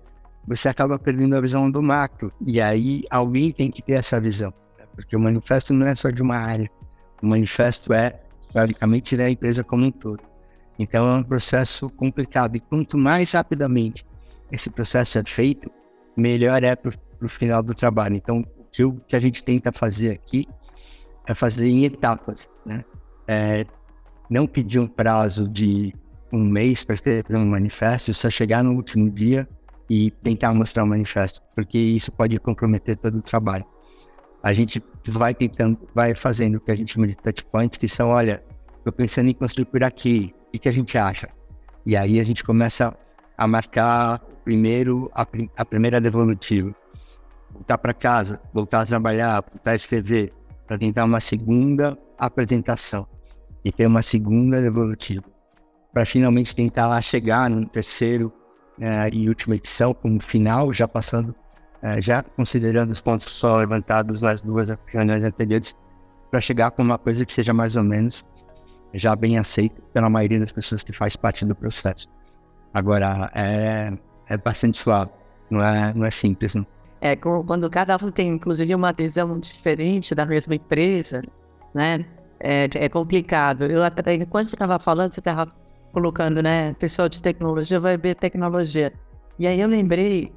você 0.47 0.69
acaba 0.69 0.97
perdendo 0.97 1.35
a 1.35 1.41
visão 1.41 1.69
do 1.69 1.81
macro. 1.81 2.31
E 2.45 2.61
aí 2.61 3.03
alguém 3.09 3.51
tem 3.51 3.69
que 3.69 3.81
ter 3.81 3.93
essa 3.93 4.19
visão. 4.19 4.53
Né? 4.77 4.85
Porque 4.95 5.15
o 5.15 5.19
manifesto 5.19 5.73
não 5.73 5.87
é 5.87 5.95
só 5.95 6.09
de 6.09 6.21
uma 6.21 6.37
área. 6.37 6.69
O 7.21 7.27
manifesto 7.27 7.91
é, 7.91 8.19
basicamente, 8.53 9.17
da 9.17 9.29
empresa 9.29 9.63
como 9.63 9.85
um 9.85 9.91
todo. 9.91 10.23
Então 10.77 11.05
é 11.05 11.17
um 11.17 11.23
processo 11.23 11.89
complicado. 11.89 12.55
E 12.55 12.59
quanto 12.59 12.97
mais 12.97 13.33
rapidamente 13.33 14.05
esse 14.49 14.69
processo 14.69 15.19
é 15.19 15.23
feito, 15.25 15.69
melhor 16.15 16.63
é 16.63 16.75
para 16.75 16.93
o 17.21 17.27
final 17.27 17.61
do 17.61 17.75
trabalho. 17.75 18.15
Então, 18.15 18.45
o 18.83 18.99
que, 19.07 19.15
a 19.15 19.19
gente 19.19 19.43
tenta 19.43 19.71
fazer 19.71 20.11
aqui 20.11 20.47
é 21.27 21.33
fazer 21.33 21.67
em 21.67 21.85
etapas. 21.85 22.49
Né? 22.65 22.83
É, 23.27 23.65
não 24.29 24.45
pedir 24.45 24.79
um 24.79 24.87
prazo 24.87 25.47
de 25.47 25.93
um 26.31 26.43
mês 26.43 26.83
para 26.83 26.93
escrever 26.93 27.35
um 27.35 27.45
manifesto, 27.45 28.13
só 28.13 28.29
chegar 28.29 28.63
no 28.63 28.73
último 28.73 29.09
dia 29.09 29.47
e 29.89 30.11
tentar 30.11 30.53
mostrar 30.53 30.83
o 30.83 30.87
manifesto, 30.87 31.41
porque 31.55 31.77
isso 31.77 32.11
pode 32.11 32.37
comprometer 32.39 32.95
todo 32.95 33.17
o 33.17 33.21
trabalho. 33.21 33.65
A 34.43 34.53
gente 34.53 34.81
vai 35.07 35.33
tentando, 35.33 35.77
vai 35.93 36.13
fazendo 36.13 36.55
o 36.55 36.59
que 36.59 36.71
a 36.71 36.75
gente 36.75 36.93
chama 36.93 37.07
de 37.07 37.17
touch 37.17 37.43
points, 37.45 37.77
que 37.77 37.87
são, 37.87 38.09
olha, 38.09 38.43
estou 38.77 38.93
pensando 38.93 39.29
em 39.29 39.33
construir 39.33 39.65
por 39.65 39.83
aqui, 39.83 40.33
o 40.47 40.51
que, 40.51 40.59
que, 40.59 40.69
a 40.69 40.71
gente 40.71 40.97
acha? 40.97 41.29
E 41.85 41.97
aí 41.97 42.19
a 42.19 42.23
gente 42.23 42.43
começa 42.43 42.95
a 43.37 43.47
marcar 43.47 44.19
primeiro 44.43 45.09
a, 45.13 45.25
a 45.57 45.65
primeira 45.65 45.99
devolutiva, 45.99 46.73
voltar 47.59 47.77
para 47.77 47.93
casa, 47.93 48.41
voltar 48.53 48.81
a 48.81 48.85
trabalhar, 48.85 49.43
voltar 49.51 49.71
a 49.71 49.75
escrever, 49.75 50.33
para 50.65 50.77
tentar 50.77 51.03
uma 51.03 51.19
segunda 51.19 51.97
apresentação 52.17 53.05
e 53.65 53.71
ter 53.71 53.85
uma 53.85 54.01
segunda 54.01 54.61
devolutiva, 54.61 55.25
para 55.93 56.05
finalmente 56.05 56.55
tentar 56.55 56.87
lá 56.87 57.01
chegar 57.01 57.49
no 57.49 57.67
terceiro 57.67 58.31
é, 58.79 59.09
e 59.11 59.27
última 59.27 59.55
edição 59.55 59.93
como 59.93 60.23
final, 60.23 60.71
já 60.71 60.87
passando, 60.87 61.35
é, 61.81 62.01
já 62.01 62.23
considerando 62.23 62.91
os 62.91 63.01
pontos 63.01 63.39
foram 63.39 63.57
levantados 63.57 64.21
nas 64.21 64.41
duas 64.41 64.69
reuniões 64.87 65.23
anteriores, 65.23 65.75
para 66.31 66.39
chegar 66.39 66.71
com 66.71 66.81
uma 66.81 66.97
coisa 66.97 67.25
que 67.25 67.33
seja 67.33 67.51
mais 67.53 67.75
ou 67.75 67.83
menos 67.83 68.23
já 68.93 69.15
bem 69.15 69.37
aceita 69.37 69.81
pela 69.93 70.09
maioria 70.09 70.39
das 70.39 70.51
pessoas 70.51 70.81
que 70.81 70.93
faz 70.93 71.15
parte 71.15 71.45
do 71.45 71.55
processo. 71.55 72.07
Agora, 72.73 73.29
é, 73.35 73.91
é 74.27 74.37
bastante 74.37 74.77
suave, 74.77 75.11
não 75.49 75.61
é, 75.61 75.93
não 75.93 76.05
é 76.05 76.11
simples, 76.11 76.55
não. 76.55 76.65
É, 77.01 77.15
quando 77.15 77.69
cada 77.69 77.95
um 77.95 78.11
tem, 78.11 78.29
inclusive, 78.29 78.75
uma 78.75 78.91
visão 78.91 79.39
diferente 79.39 80.13
da 80.13 80.25
mesma 80.25 80.55
empresa, 80.55 81.21
né? 81.73 82.05
É, 82.39 82.69
é 82.73 82.89
complicado. 82.89 83.65
Eu 83.65 83.81
enquanto 84.13 84.49
você 84.49 84.55
estava 84.55 84.79
falando, 84.79 85.13
você 85.13 85.19
estava 85.19 85.51
colocando, 85.91 86.41
né? 86.41 86.73
Pessoal 86.73 87.09
de 87.09 87.21
tecnologia 87.21 87.79
vai 87.79 87.97
ver 87.97 88.15
tecnologia. 88.15 88.93
E 89.37 89.47
aí 89.47 89.59
eu 89.59 89.67
lembrei 89.67 90.33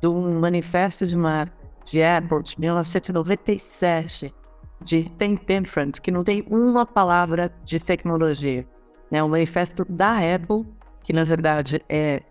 de 0.00 0.08
um 0.08 0.40
manifesto 0.40 1.06
de 1.06 1.16
marca 1.16 1.62
de 1.84 2.02
Apple 2.02 2.42
de 2.42 2.60
1997, 2.60 4.34
de 4.82 5.04
Think 5.18 5.44
Different, 5.46 6.00
que 6.00 6.10
não 6.10 6.22
tem 6.24 6.44
uma 6.48 6.86
palavra 6.86 7.52
de 7.64 7.78
tecnologia. 7.80 8.66
É 9.10 9.22
um 9.22 9.28
manifesto 9.28 9.84
da 9.88 10.18
Apple, 10.34 10.64
que 11.02 11.12
na 11.12 11.24
verdade 11.24 11.80
é 11.88 12.22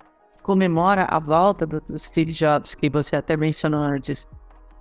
comemora 0.43 1.05
a 1.09 1.19
volta 1.19 1.65
do, 1.65 1.81
do 1.81 1.97
Steve 1.97 2.31
Jobs, 2.31 2.75
que 2.75 2.89
você 2.89 3.15
até 3.15 3.37
mencionou 3.37 3.81
antes, 3.81 4.27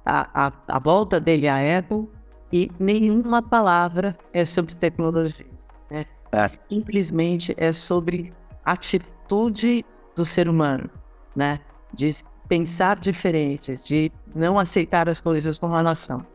a, 0.05 0.46
a, 0.46 0.53
a 0.68 0.79
volta 0.79 1.20
dele 1.20 1.49
à 1.49 1.79
Apple, 1.79 2.09
e 2.53 2.70
nenhuma 2.79 3.40
palavra 3.42 4.18
é 4.33 4.44
sobre 4.44 4.75
tecnologia. 4.75 5.46
Né? 5.90 6.05
É. 6.33 6.49
Simplesmente 6.68 7.55
é 7.57 7.73
sobre 7.73 8.33
atitude 8.64 9.85
do 10.16 10.25
ser 10.25 10.49
humano, 10.49 10.90
né? 11.35 11.61
De 11.92 12.14
pensar 12.49 12.99
diferentes, 12.99 13.85
de 13.85 14.11
não 14.35 14.59
aceitar 14.59 15.09
as 15.09 15.20
coisas 15.20 15.59
com 15.59 15.68
relação, 15.68 16.27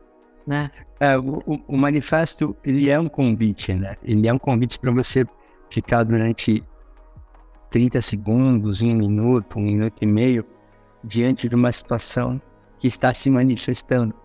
né? 0.48 0.72
É, 1.00 1.18
o, 1.18 1.42
o, 1.68 1.78
manifesto, 1.78 2.56
ele 2.64 2.90
é 2.90 2.98
um 2.98 3.10
convite, 3.10 3.74
né? 3.74 3.98
Ele 4.04 4.28
é 4.28 4.34
um 4.34 4.38
convite 4.38 4.80
para 4.80 4.92
você 4.92 5.26
ficar 5.70 6.04
durante 6.04 6.64
30 7.76 8.02
segundos, 8.02 8.82
um 8.82 8.96
minuto, 8.96 9.60
um 9.60 9.62
minuto 9.62 10.02
e 10.02 10.06
meio, 10.06 10.46
diante 11.04 11.50
de 11.50 11.56
uma 11.56 11.74
situação 11.74 12.42
que 12.80 12.88
está 12.88 13.14
se 13.14 13.30
manifestando. 13.30 14.16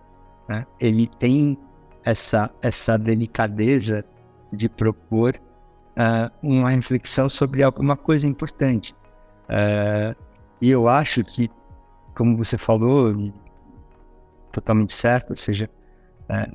Né? 0.47 0.65
Ele 0.79 1.05
tem 1.05 1.57
essa, 2.01 2.49
essa 2.61 2.97
delicadeza 2.97 4.05
de 4.53 4.69
propor 4.69 5.33
uh, 5.35 6.31
uma 6.41 6.69
reflexão 6.69 7.27
sobre 7.27 7.61
alguma 7.61 7.97
coisa 7.97 8.25
importante. 8.25 8.95
Uh, 9.49 10.15
e 10.61 10.69
eu 10.69 10.87
acho 10.87 11.21
que, 11.21 11.49
como 12.15 12.37
você 12.37 12.57
falou, 12.57 13.33
totalmente 14.49 14.93
certo, 14.93 15.31
ou 15.31 15.35
seja, 15.35 15.69
É, 16.29 16.49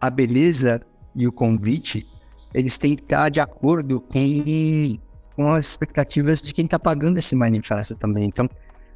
a 0.00 0.10
beleza 0.10 0.80
e 1.14 1.28
o 1.28 1.30
convite, 1.32 2.04
eles 2.52 2.76
têm 2.76 2.96
que 2.96 3.02
estar 3.02 3.28
de 3.28 3.40
acordo 3.40 4.00
com, 4.00 4.98
com 5.36 5.52
as 5.52 5.66
expectativas 5.66 6.40
de 6.40 6.52
quem 6.54 6.64
está 6.64 6.78
pagando 6.78 7.18
esse 7.18 7.36
manifesto 7.36 7.94
também. 7.94 8.24
Então, 8.24 8.48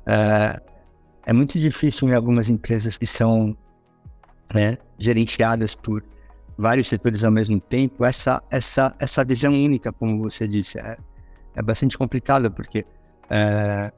é, 0.06 0.60
é 1.26 1.32
muito 1.32 1.60
difícil 1.60 2.08
em 2.08 2.14
algumas 2.14 2.48
empresas 2.48 2.96
que 2.96 3.06
são 3.06 3.54
né, 4.52 4.78
gerenciadas 4.98 5.74
por 5.74 6.02
vários 6.56 6.88
setores 6.88 7.24
ao 7.24 7.30
mesmo 7.30 7.60
tempo, 7.60 8.04
essa, 8.04 8.42
essa, 8.50 8.94
essa 8.98 9.24
visão 9.24 9.52
única, 9.52 9.92
como 9.92 10.22
você 10.22 10.46
disse, 10.46 10.78
é, 10.78 10.96
é 11.54 11.62
bastante 11.62 11.96
complicado, 11.96 12.50
porque 12.50 12.84
é, 13.30 13.92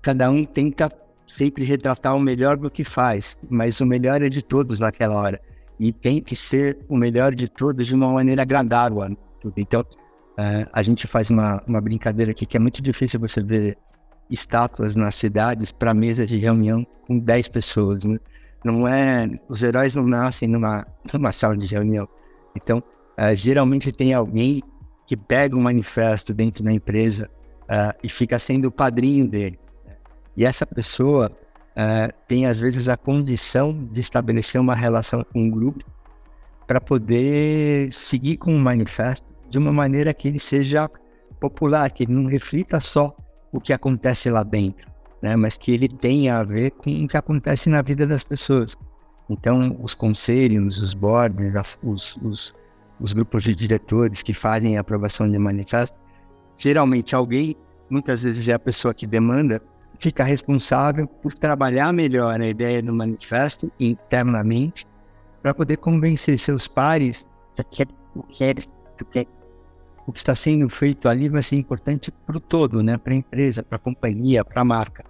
cada 0.00 0.30
um 0.30 0.44
tenta 0.44 0.90
sempre 1.26 1.64
retratar 1.64 2.16
o 2.16 2.20
melhor 2.20 2.56
do 2.56 2.70
que 2.70 2.84
faz, 2.84 3.38
mas 3.50 3.80
o 3.80 3.86
melhor 3.86 4.22
é 4.22 4.28
de 4.28 4.42
todos 4.42 4.80
naquela 4.80 5.18
hora. 5.18 5.40
E 5.78 5.92
tem 5.92 6.22
que 6.22 6.36
ser 6.36 6.78
o 6.88 6.96
melhor 6.96 7.34
de 7.34 7.48
todos 7.48 7.86
de 7.86 7.94
uma 7.94 8.10
maneira 8.12 8.42
agradável. 8.42 9.16
Então, 9.56 9.84
é, 10.42 10.66
a 10.72 10.82
gente 10.82 11.06
faz 11.06 11.30
uma, 11.30 11.62
uma 11.68 11.80
brincadeira 11.80 12.32
aqui 12.32 12.44
que 12.44 12.56
é 12.56 12.60
muito 12.60 12.82
difícil 12.82 13.20
você 13.20 13.40
ver 13.40 13.78
estátuas 14.28 14.96
nas 14.96 15.14
cidades 15.14 15.70
para 15.70 15.94
mesa 15.94 16.26
de 16.26 16.36
reunião 16.36 16.84
com 17.06 17.16
10 17.16 17.46
pessoas. 17.46 18.02
Né? 18.02 18.18
Não 18.64 18.88
é, 18.88 19.30
os 19.48 19.62
heróis 19.62 19.94
não 19.94 20.04
nascem 20.04 20.48
numa, 20.48 20.84
numa 21.12 21.32
sala 21.32 21.56
de 21.56 21.72
reunião. 21.72 22.08
Então, 22.56 22.78
uh, 22.78 23.36
geralmente 23.36 23.92
tem 23.92 24.14
alguém 24.14 24.62
que 25.06 25.16
pega 25.16 25.54
um 25.54 25.62
manifesto 25.62 26.34
dentro 26.34 26.64
da 26.64 26.72
empresa 26.72 27.30
uh, 27.62 27.96
e 28.02 28.08
fica 28.08 28.36
sendo 28.36 28.66
o 28.66 28.72
padrinho 28.72 29.28
dele. 29.28 29.60
E 30.36 30.44
essa 30.44 30.66
pessoa 30.66 31.30
tem, 32.28 32.44
às 32.44 32.60
vezes, 32.60 32.86
a 32.86 32.98
condição 32.98 33.72
de 33.72 34.00
estabelecer 34.00 34.60
uma 34.60 34.74
relação 34.74 35.24
com 35.24 35.40
o 35.40 35.42
um 35.44 35.50
grupo 35.50 35.84
para 36.66 36.82
poder 36.82 37.90
seguir 37.92 38.36
com 38.36 38.54
o 38.54 38.58
manifesto 38.58 39.31
de 39.52 39.58
uma 39.58 39.70
maneira 39.70 40.14
que 40.14 40.26
ele 40.26 40.38
seja 40.38 40.90
popular, 41.38 41.90
que 41.90 42.04
ele 42.04 42.14
não 42.14 42.24
reflita 42.24 42.80
só 42.80 43.14
o 43.52 43.60
que 43.60 43.70
acontece 43.70 44.30
lá 44.30 44.42
dentro, 44.42 44.90
né? 45.20 45.36
mas 45.36 45.58
que 45.58 45.70
ele 45.72 45.88
tenha 45.88 46.38
a 46.38 46.42
ver 46.42 46.70
com 46.70 46.90
o 46.90 47.06
que 47.06 47.16
acontece 47.18 47.68
na 47.68 47.82
vida 47.82 48.06
das 48.06 48.24
pessoas. 48.24 48.74
Então, 49.28 49.76
os 49.82 49.94
conselhos, 49.94 50.80
os 50.80 50.94
boards, 50.94 51.52
os, 51.82 52.16
os, 52.22 52.54
os 52.98 53.12
grupos 53.12 53.44
de 53.44 53.54
diretores 53.54 54.22
que 54.22 54.32
fazem 54.32 54.78
a 54.78 54.80
aprovação 54.80 55.30
de 55.30 55.38
manifesto, 55.38 56.00
geralmente 56.56 57.14
alguém, 57.14 57.54
muitas 57.90 58.22
vezes 58.22 58.48
é 58.48 58.54
a 58.54 58.58
pessoa 58.58 58.94
que 58.94 59.06
demanda, 59.06 59.60
fica 59.98 60.24
responsável 60.24 61.06
por 61.06 61.34
trabalhar 61.34 61.92
melhor 61.92 62.40
a 62.40 62.46
ideia 62.46 62.82
do 62.82 62.94
manifesto 62.94 63.70
internamente 63.78 64.86
para 65.42 65.52
poder 65.52 65.76
convencer 65.76 66.38
seus 66.38 66.66
pares 66.66 67.28
de 67.54 67.64
que 67.64 67.86
o 68.14 68.22
que, 68.22 68.44
é, 68.44 69.26
o 70.06 70.12
que 70.12 70.18
está 70.18 70.34
sendo 70.34 70.68
feito 70.68 71.08
ali 71.08 71.28
vai 71.28 71.42
ser 71.42 71.56
importante 71.56 72.10
para 72.10 72.36
o 72.36 72.40
todo, 72.40 72.82
né? 72.82 72.96
para 72.96 73.12
a 73.12 73.16
empresa, 73.16 73.62
para 73.62 73.76
a 73.76 73.78
companhia, 73.78 74.44
para 74.44 74.62
a 74.62 74.64
marca. 74.64 75.04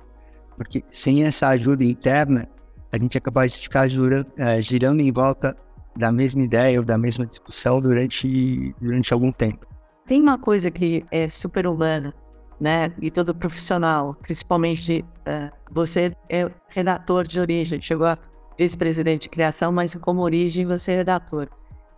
Porque 0.56 0.82
sem 0.88 1.24
essa 1.24 1.48
ajuda 1.48 1.82
interna, 1.84 2.48
a 2.92 2.98
gente 2.98 3.16
é 3.16 3.20
capaz 3.20 3.52
de 3.52 3.58
ficar 3.58 3.88
girando, 3.88 4.26
é, 4.36 4.60
girando 4.60 5.00
em 5.00 5.10
volta 5.10 5.56
da 5.96 6.12
mesma 6.12 6.42
ideia 6.42 6.78
ou 6.78 6.84
da 6.84 6.98
mesma 6.98 7.26
discussão 7.26 7.80
durante, 7.80 8.74
durante 8.80 9.12
algum 9.12 9.32
tempo. 9.32 9.66
Tem 10.06 10.20
uma 10.20 10.38
coisa 10.38 10.70
que 10.70 11.04
é 11.10 11.28
super 11.28 11.66
humana, 11.66 12.14
né? 12.60 12.92
E 13.00 13.10
todo 13.10 13.34
profissional, 13.34 14.14
principalmente 14.20 15.04
uh, 15.20 15.54
você 15.70 16.12
é 16.28 16.50
redator 16.68 17.26
de 17.26 17.40
origem, 17.40 17.80
chegou 17.80 18.06
a 18.06 18.18
vice-presidente 18.58 19.22
de 19.22 19.28
criação, 19.30 19.72
mas 19.72 19.94
como 19.94 20.22
origem 20.22 20.66
você 20.66 20.92
é 20.92 20.96
redator. 20.98 21.48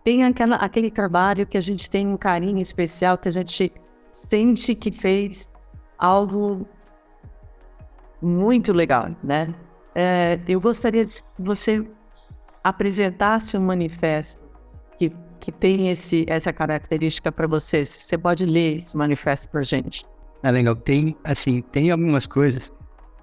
Tem 0.05 0.23
aquela, 0.23 0.57
aquele 0.57 0.91
trabalho 0.91 1.47
que 1.47 1.57
a 1.57 1.61
gente 1.61 1.89
tem 1.89 2.07
um 2.07 2.15
carinho 2.15 2.59
especial, 2.59 3.17
que 3.17 3.27
a 3.27 3.31
gente 3.31 3.73
sente 4.11 4.75
que 4.75 4.91
fez 4.91 5.51
algo 5.97 6.67
muito 8.21 8.71
legal, 8.71 9.09
né? 9.23 9.55
É, 9.95 10.39
eu 10.47 10.61
gostaria 10.61 11.03
que 11.05 11.13
você 11.39 11.83
apresentasse 12.63 13.57
um 13.57 13.61
manifesto 13.61 14.43
que, 14.95 15.11
que 15.39 15.51
tem 15.51 15.89
esse, 15.89 16.23
essa 16.27 16.53
característica 16.53 17.31
para 17.31 17.47
você. 17.47 17.83
Você 17.83 18.15
pode 18.15 18.45
ler 18.45 18.77
esse 18.77 18.95
manifesto 18.95 19.49
para 19.49 19.63
gente. 19.63 20.05
É 20.43 20.51
legal. 20.51 20.75
Tem, 20.75 21.17
assim, 21.23 21.61
tem 21.63 21.89
algumas 21.89 22.27
coisas. 22.27 22.71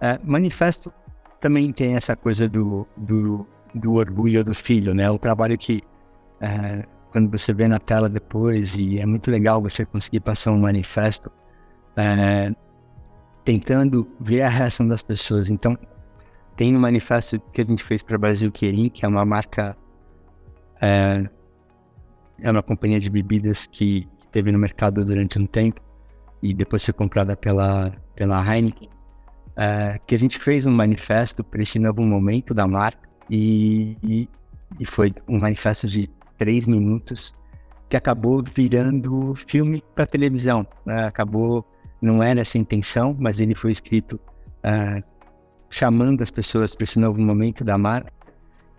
É, 0.00 0.18
manifesto 0.24 0.92
também 1.40 1.72
tem 1.72 1.94
essa 1.94 2.16
coisa 2.16 2.48
do, 2.48 2.88
do, 2.96 3.46
do 3.72 3.94
orgulho 3.94 4.42
do 4.42 4.52
filho, 4.52 4.92
né? 4.92 5.08
O 5.08 5.18
trabalho 5.18 5.56
que 5.56 5.80
é, 6.42 6.84
quando 7.12 7.30
você 7.30 7.54
vê 7.54 7.68
na 7.68 7.78
tela 7.78 8.08
depois 8.08 8.74
e 8.76 8.98
é 8.98 9.06
muito 9.06 9.30
legal 9.30 9.62
você 9.62 9.86
conseguir 9.86 10.20
passar 10.20 10.50
um 10.50 10.58
manifesto 10.58 11.30
é, 11.96 12.52
tentando 13.44 14.08
ver 14.18 14.42
a 14.42 14.48
reação 14.48 14.86
das 14.86 15.02
pessoas. 15.02 15.48
Então, 15.48 15.78
tem 16.56 16.76
um 16.76 16.80
manifesto 16.80 17.38
que 17.52 17.60
a 17.60 17.64
gente 17.64 17.84
fez 17.84 18.02
para 18.02 18.18
Brasil 18.18 18.50
Querim, 18.50 18.88
que 18.88 19.04
é 19.04 19.08
uma 19.08 19.24
marca, 19.24 19.76
é, 20.80 21.28
é 22.40 22.50
uma 22.50 22.62
companhia 22.62 22.98
de 22.98 23.08
bebidas 23.08 23.66
que 23.66 24.08
teve 24.32 24.50
no 24.50 24.58
mercado 24.58 25.04
durante 25.04 25.38
um 25.38 25.46
tempo 25.46 25.80
e 26.42 26.52
depois 26.52 26.84
foi 26.84 26.94
comprada 26.94 27.36
pela, 27.36 27.92
pela 28.16 28.42
Heineken, 28.42 28.88
é, 29.54 30.00
que 30.06 30.14
a 30.14 30.18
gente 30.18 30.38
fez 30.38 30.66
um 30.66 30.72
manifesto 30.72 31.44
para 31.44 31.62
esse 31.62 31.78
novo 31.78 32.02
momento 32.02 32.52
da 32.52 32.66
marca 32.66 33.08
e, 33.30 33.96
e, 34.02 34.28
e 34.80 34.86
foi 34.86 35.14
um 35.28 35.38
manifesto 35.38 35.86
de 35.86 36.10
três 36.42 36.66
minutos 36.66 37.32
que 37.88 37.96
acabou 37.96 38.42
virando 38.42 39.32
filme 39.36 39.80
para 39.94 40.04
televisão. 40.04 40.66
Né? 40.84 41.04
Acabou 41.06 41.64
não 42.00 42.20
era 42.20 42.40
essa 42.40 42.58
a 42.58 42.60
intenção, 42.60 43.16
mas 43.16 43.38
ele 43.38 43.54
foi 43.54 43.70
escrito 43.70 44.14
uh, 44.14 45.00
chamando 45.70 46.20
as 46.20 46.32
pessoas 46.32 46.74
para 46.74 46.82
esse 46.82 46.98
novo 46.98 47.20
momento 47.20 47.62
da 47.62 47.78
marca. 47.78 48.12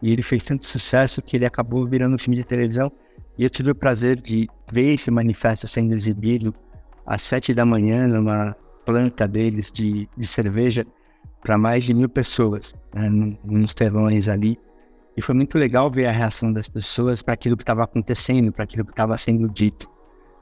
E 0.01 0.11
ele 0.11 0.21
fez 0.21 0.43
tanto 0.43 0.65
sucesso 0.65 1.21
que 1.21 1.37
ele 1.37 1.45
acabou 1.45 1.87
virando 1.87 2.15
um 2.15 2.19
filme 2.19 2.35
de 2.35 2.43
televisão. 2.43 2.91
E 3.37 3.45
eu 3.45 3.49
tive 3.49 3.71
o 3.71 3.75
prazer 3.75 4.19
de 4.19 4.49
ver 4.69 4.95
esse 4.95 5.09
manifesto 5.09 5.69
sendo 5.69 5.93
exibido 5.93 6.53
às 7.05 7.21
sete 7.21 7.53
da 7.53 7.65
manhã 7.65 8.05
numa 8.09 8.53
planta 8.85 9.25
deles 9.25 9.71
de, 9.71 10.09
de 10.17 10.27
cerveja 10.27 10.85
para 11.41 11.57
mais 11.57 11.85
de 11.85 11.93
mil 11.93 12.09
pessoas, 12.09 12.75
né, 12.93 13.09
nos 13.41 13.73
telões 13.73 14.27
ali. 14.27 14.59
E 15.15 15.21
foi 15.21 15.35
muito 15.35 15.57
legal 15.57 15.91
ver 15.91 16.07
a 16.07 16.11
reação 16.11 16.51
das 16.51 16.67
pessoas 16.67 17.21
para 17.21 17.33
aquilo 17.33 17.55
que 17.55 17.63
estava 17.63 17.83
acontecendo, 17.83 18.51
para 18.51 18.63
aquilo 18.63 18.83
que 18.83 18.91
estava 18.91 19.15
sendo 19.17 19.47
dito. 19.49 19.89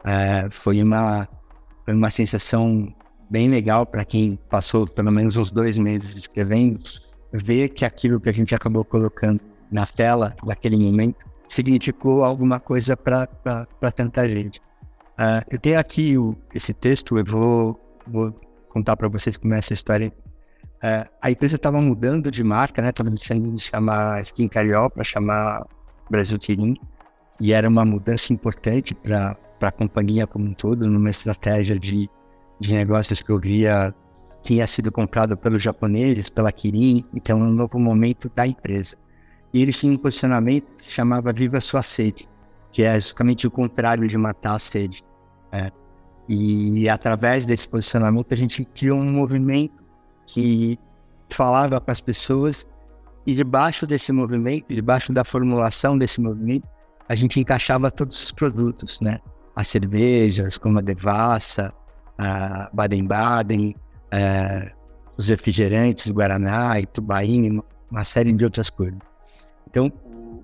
É, 0.03 0.49
foi 0.49 0.81
uma 0.81 1.27
foi 1.83 1.93
uma 1.93 2.09
sensação 2.09 2.93
bem 3.29 3.49
legal 3.49 3.85
para 3.85 4.05
quem 4.05 4.37
passou 4.49 4.87
pelo 4.87 5.11
menos 5.11 5.35
uns 5.35 5.51
dois 5.51 5.77
meses 5.77 6.15
escrevendo, 6.15 6.79
ver 7.31 7.69
que 7.69 7.83
aquilo 7.83 8.19
que 8.19 8.29
a 8.29 8.33
gente 8.33 8.53
acabou 8.53 8.83
colocando 8.85 9.41
na 9.71 9.85
tela 9.85 10.35
naquele 10.43 10.77
momento 10.77 11.25
significou 11.47 12.23
alguma 12.23 12.59
coisa 12.59 12.95
para 12.95 13.27
tanta 13.95 14.27
gente. 14.27 14.59
Uh, 15.19 15.43
eu 15.51 15.59
tenho 15.59 15.79
aqui 15.79 16.17
o, 16.17 16.35
esse 16.53 16.73
texto, 16.73 17.17
eu 17.17 17.25
vou, 17.25 17.79
vou 18.07 18.31
contar 18.69 18.95
para 18.95 19.07
vocês 19.07 19.37
como 19.37 19.53
é 19.53 19.59
essa 19.59 19.73
história. 19.73 20.11
Uh, 20.83 21.07
a 21.21 21.29
empresa 21.29 21.57
estava 21.57 21.79
mudando 21.79 22.31
de 22.31 22.43
marca, 22.43 22.81
né? 22.81 22.89
Estava 22.89 23.09
deixando 23.09 23.51
de 23.51 23.59
chamar 23.59 24.19
Skin 24.21 24.47
Cariol 24.47 24.89
para 24.89 25.03
chamar 25.03 25.65
Brasil 26.09 26.37
Tirim, 26.37 26.75
e 27.39 27.53
era 27.53 27.69
uma 27.69 27.85
mudança 27.85 28.33
importante 28.33 28.95
para 28.95 29.37
a 29.61 29.71
companhia 29.71 30.25
como 30.25 30.45
um 30.45 30.53
todo, 30.53 30.87
numa 30.87 31.09
estratégia 31.09 31.79
de, 31.79 32.09
de 32.59 32.73
negócios 32.73 33.21
que 33.21 33.31
eu 33.31 33.39
via 33.39 33.93
tinha 34.41 34.65
sido 34.65 34.91
comprado 34.91 35.37
pelos 35.37 35.61
japoneses, 35.61 36.29
pela 36.29 36.51
Kirin, 36.51 37.05
então 37.13 37.39
é 37.39 37.43
um 37.43 37.51
novo 37.51 37.79
momento 37.79 38.29
da 38.35 38.45
empresa. 38.45 38.97
E 39.53 39.61
eles 39.61 39.77
tinham 39.77 39.93
um 39.93 39.97
posicionamento 39.97 40.73
que 40.73 40.83
se 40.83 40.91
chamava 40.91 41.31
Viva 41.31 41.61
Sua 41.61 41.81
Sede, 41.81 42.27
que 42.71 42.83
é 42.83 42.99
justamente 42.99 43.45
o 43.45 43.51
contrário 43.51 44.07
de 44.07 44.17
matar 44.17 44.55
a 44.55 44.59
sede. 44.59 45.03
É. 45.51 45.71
E 46.27 46.87
através 46.87 47.45
desse 47.45 47.67
posicionamento 47.67 48.33
a 48.33 48.37
gente 48.37 48.63
criou 48.63 48.97
um 48.97 49.11
movimento 49.11 49.83
que 50.33 50.79
falava 51.29 51.79
para 51.79 51.91
as 51.91 52.01
pessoas 52.01 52.67
e 53.25 53.35
debaixo 53.35 53.85
desse 53.85 54.11
movimento, 54.11 54.73
debaixo 54.73 55.13
da 55.13 55.23
formulação 55.23 55.97
desse 55.97 56.19
movimento, 56.19 56.67
a 57.07 57.15
gente 57.15 57.39
encaixava 57.39 57.91
todos 57.91 58.21
os 58.23 58.31
produtos, 58.31 58.99
né? 58.99 59.19
as 59.55 59.67
cervejas 59.67 60.57
como 60.57 60.79
a 60.79 60.81
Devassa, 60.81 61.73
a 62.17 62.69
Baden-Baden, 62.73 63.75
é, 64.11 64.71
os 65.17 65.27
refrigerantes, 65.27 66.09
Guaraná, 66.09 66.79
Itubaína, 66.79 67.63
uma 67.89 68.03
série 68.03 68.33
de 68.33 68.43
outras 68.43 68.69
coisas. 68.69 68.99
Então, 69.69 69.91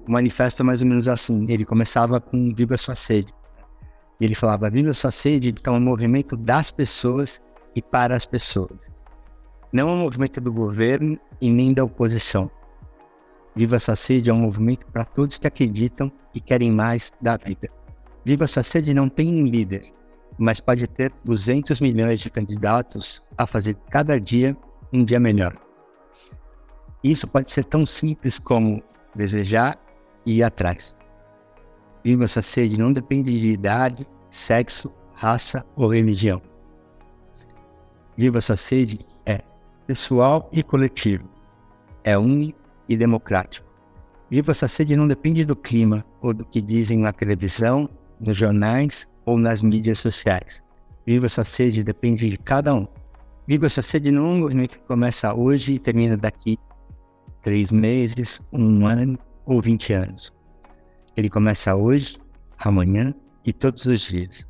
o 0.08 0.12
manifesto 0.12 0.62
é 0.62 0.66
mais 0.66 0.82
ou 0.82 0.88
menos 0.88 1.08
assim. 1.08 1.50
Ele 1.50 1.66
começava 1.66 2.20
com 2.20 2.54
Viva 2.54 2.78
Sua 2.78 2.96
Sede. 2.96 3.34
E 4.20 4.26
ele 4.26 4.36
falava, 4.36 4.70
Viva 4.70 4.94
Sua 4.94 5.12
Sede, 5.12 5.50
então 5.50 5.76
é 5.76 5.78
um 5.78 5.82
movimento 5.82 6.36
das 6.36 6.70
pessoas 6.70 7.42
e 7.76 7.82
para 7.82 8.16
as 8.16 8.26
pessoas. 8.26 8.90
Não 9.72 9.90
é 9.90 9.92
um 9.92 9.98
movimento 9.98 10.40
do 10.40 10.52
governo 10.52 11.20
e 11.42 11.50
nem 11.50 11.74
da 11.74 11.84
oposição. 11.84 12.50
Viva 13.56 13.80
Sua 13.80 13.96
Sede 13.96 14.30
é 14.30 14.34
um 14.34 14.40
movimento 14.40 14.86
para 14.86 15.04
todos 15.04 15.38
que 15.38 15.48
acreditam 15.48 16.12
e 16.34 16.40
querem 16.40 16.72
mais 16.72 17.12
da 17.20 17.36
vida. 17.36 17.70
Viva 18.24 18.48
Sua 18.48 18.64
Sede 18.64 18.94
não 18.94 19.10
tem 19.10 19.28
um 19.28 19.46
líder, 19.46 19.92
mas 20.38 20.60
pode 20.60 20.88
ter 20.88 21.12
200 21.26 21.82
milhões 21.82 22.20
de 22.20 22.30
candidatos 22.30 23.22
a 23.38 23.46
fazer 23.46 23.76
cada 23.90 24.20
dia 24.20 24.56
um 24.94 25.04
dia 25.04 25.20
melhor. 25.20 25.58
Isso 27.04 27.28
pode 27.28 27.52
ser 27.52 27.66
tão 27.66 27.86
simples 27.86 28.40
como 28.40 28.82
desejar 29.16 29.78
e 30.26 30.38
ir 30.38 30.44
atrás. 30.44 30.96
Viva 32.04 32.28
Sua 32.28 32.42
Sede 32.42 32.80
não 32.80 32.94
depende 32.94 33.38
de 33.38 33.50
idade, 33.50 34.08
sexo, 34.30 34.96
raça 35.14 35.66
ou 35.76 35.92
religião. 35.92 36.42
Viva 38.16 38.40
Sua 38.40 38.56
Sede 38.56 39.00
pessoal 39.88 40.50
e 40.52 40.62
coletivo. 40.62 41.24
É 42.04 42.18
único 42.18 42.60
e 42.90 42.98
democrático. 42.98 43.66
Viva 44.30 44.52
essa 44.52 44.68
sede 44.68 44.98
não 44.98 45.08
depende 45.08 45.46
do 45.46 45.56
clima 45.56 46.06
ou 46.22 46.34
do 46.34 46.44
que 46.44 46.62
dizem 46.62 47.00
na 47.00 47.14
televisão, 47.14 47.90
nos 48.20 48.38
jornais 48.38 49.08
ou 49.26 49.40
nas 49.40 49.62
mídias 49.62 50.00
sociais. 50.00 50.62
Viva 51.06 51.26
essa 51.28 51.46
sede 51.46 51.84
depende 51.84 52.30
de 52.30 52.38
cada 52.38 52.76
um. 52.76 52.86
Viva 53.48 53.66
essa 53.66 53.82
sede 53.82 54.12
não 54.12 54.26
é 54.26 54.30
um 54.30 54.40
movimento 54.40 54.78
que 54.78 54.86
começa 54.86 55.34
hoje 55.34 55.74
e 55.74 55.80
termina 55.80 56.18
daqui 56.18 56.60
três 57.42 57.72
meses, 57.72 58.42
um 58.52 58.86
ano 58.86 59.18
ou 59.46 59.62
vinte 59.62 59.94
anos. 59.94 60.34
Ele 61.16 61.30
começa 61.30 61.74
hoje, 61.74 62.18
amanhã 62.60 63.16
e 63.46 63.54
todos 63.54 63.86
os 63.86 64.02
dias. 64.02 64.46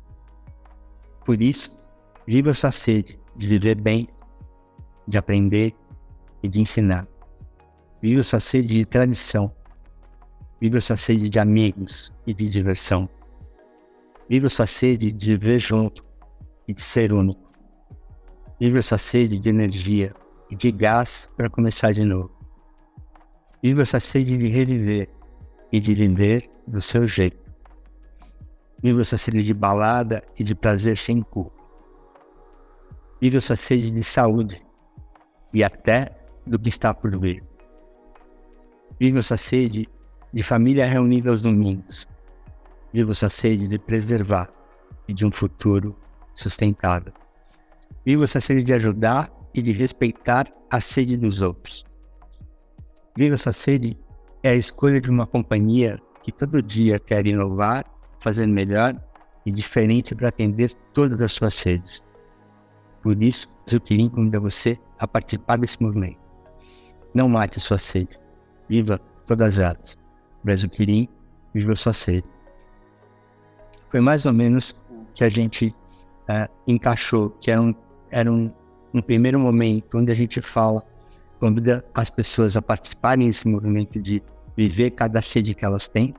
Por 1.24 1.40
isso, 1.40 1.78
viva 2.26 2.50
essa 2.50 2.72
sede 2.72 3.16
de 3.36 3.46
viver 3.46 3.76
bem, 3.76 4.08
de 5.08 5.16
aprender 5.16 5.74
e 6.42 6.48
de 6.48 6.60
ensinar. 6.60 7.08
Viva 8.00 8.22
sua 8.22 8.40
sede 8.40 8.68
de 8.68 8.84
tradição. 8.84 9.50
Viva 10.60 10.80
sua 10.80 10.96
sede 10.96 11.28
de 11.28 11.38
amigos 11.38 12.12
e 12.26 12.34
de 12.34 12.48
diversão. 12.48 13.08
Viva 14.28 14.48
sua 14.50 14.66
sede 14.66 15.10
de 15.10 15.36
viver 15.36 15.58
junto 15.58 16.04
e 16.68 16.74
de 16.74 16.82
ser 16.82 17.12
único. 17.12 17.40
Viva 18.60 18.82
sua 18.82 18.98
sede 18.98 19.38
de 19.38 19.48
energia 19.48 20.14
e 20.50 20.56
de 20.56 20.70
gás 20.70 21.32
para 21.36 21.48
começar 21.48 21.92
de 21.92 22.04
novo. 22.04 22.30
Viva 23.62 23.82
essa 23.82 23.98
sede 23.98 24.36
de 24.36 24.46
reviver 24.48 25.08
e 25.72 25.80
de 25.80 25.94
viver 25.94 26.48
do 26.66 26.80
seu 26.80 27.06
jeito. 27.08 27.38
Viva 28.82 29.00
essa 29.00 29.16
sede 29.16 29.42
de 29.42 29.54
balada 29.54 30.22
e 30.38 30.44
de 30.44 30.54
prazer 30.54 30.96
sem 30.96 31.22
culpa. 31.22 31.56
Viva 33.20 33.38
essa 33.38 33.56
sede 33.56 33.90
de 33.90 34.04
saúde 34.04 34.67
e 35.52 35.64
até 35.64 36.10
do 36.46 36.58
que 36.58 36.68
está 36.68 36.92
por 36.94 37.18
vir. 37.18 37.42
Viva 38.98 39.18
essa 39.18 39.36
sede 39.36 39.88
de 40.32 40.42
família 40.42 40.86
reunida 40.86 41.30
aos 41.30 41.42
domingos. 41.42 42.06
Viva 42.92 43.12
essa 43.12 43.28
sede 43.28 43.68
de 43.68 43.78
preservar 43.78 44.50
e 45.06 45.14
de 45.14 45.24
um 45.24 45.30
futuro 45.30 45.96
sustentável. 46.34 47.12
Viva 48.04 48.24
essa 48.24 48.40
sede 48.40 48.62
de 48.62 48.72
ajudar 48.72 49.30
e 49.54 49.62
de 49.62 49.72
respeitar 49.72 50.46
a 50.70 50.80
sede 50.80 51.16
dos 51.16 51.42
outros. 51.42 51.84
Viva 53.16 53.34
essa 53.34 53.52
sede 53.52 53.98
é 54.42 54.50
a 54.50 54.54
escolha 54.54 55.00
de 55.00 55.10
uma 55.10 55.26
companhia 55.26 56.00
que 56.22 56.30
todo 56.30 56.62
dia 56.62 56.98
quer 56.98 57.26
inovar, 57.26 57.84
fazer 58.20 58.46
melhor 58.46 58.94
e 59.44 59.50
diferente 59.50 60.14
para 60.14 60.28
atender 60.28 60.72
todas 60.92 61.20
as 61.20 61.32
suas 61.32 61.54
sedes. 61.54 62.04
Por 63.02 63.22
isso, 63.22 63.48
eu 63.70 63.80
queria 63.80 64.08
convidar 64.10 64.40
você 64.40 64.78
a 64.98 65.06
participar 65.06 65.56
desse 65.58 65.82
movimento. 65.82 66.18
Não 67.14 67.28
mate 67.28 67.60
sua 67.60 67.78
sede 67.78 68.18
viva 68.68 69.00
todas 69.26 69.58
elas. 69.58 69.96
Brasil 70.44 70.68
Quirim, 70.68 71.08
viva 71.54 71.74
sua 71.74 71.92
sede. 71.92 72.28
Foi 73.90 74.00
mais 74.00 74.26
ou 74.26 74.32
menos 74.32 74.76
que 75.14 75.24
a 75.24 75.28
gente 75.28 75.74
uh, 76.28 76.48
encaixou, 76.66 77.30
que 77.40 77.50
era, 77.50 77.60
um, 77.60 77.74
era 78.10 78.30
um, 78.30 78.52
um 78.92 79.00
primeiro 79.00 79.38
momento 79.38 79.96
onde 79.96 80.12
a 80.12 80.14
gente 80.14 80.40
fala, 80.42 80.82
convida 81.40 81.84
as 81.94 82.10
pessoas 82.10 82.56
a 82.56 82.62
participarem 82.62 83.26
desse 83.26 83.48
movimento 83.48 84.00
de 84.00 84.22
viver 84.56 84.90
cada 84.90 85.22
sede 85.22 85.54
que 85.54 85.64
elas 85.64 85.88
têm. 85.88 86.14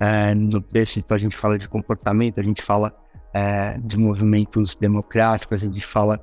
Uh, 0.00 0.34
no 0.34 0.60
texto, 0.60 0.98
então, 0.98 1.14
a 1.14 1.20
gente 1.20 1.36
fala 1.36 1.58
de 1.58 1.68
comportamento, 1.68 2.40
a 2.40 2.42
gente 2.42 2.62
fala 2.62 2.96
uh, 3.34 3.80
de 3.80 3.98
movimentos 3.98 4.74
democráticos, 4.74 5.62
a 5.62 5.66
gente 5.66 5.84
fala 5.84 6.20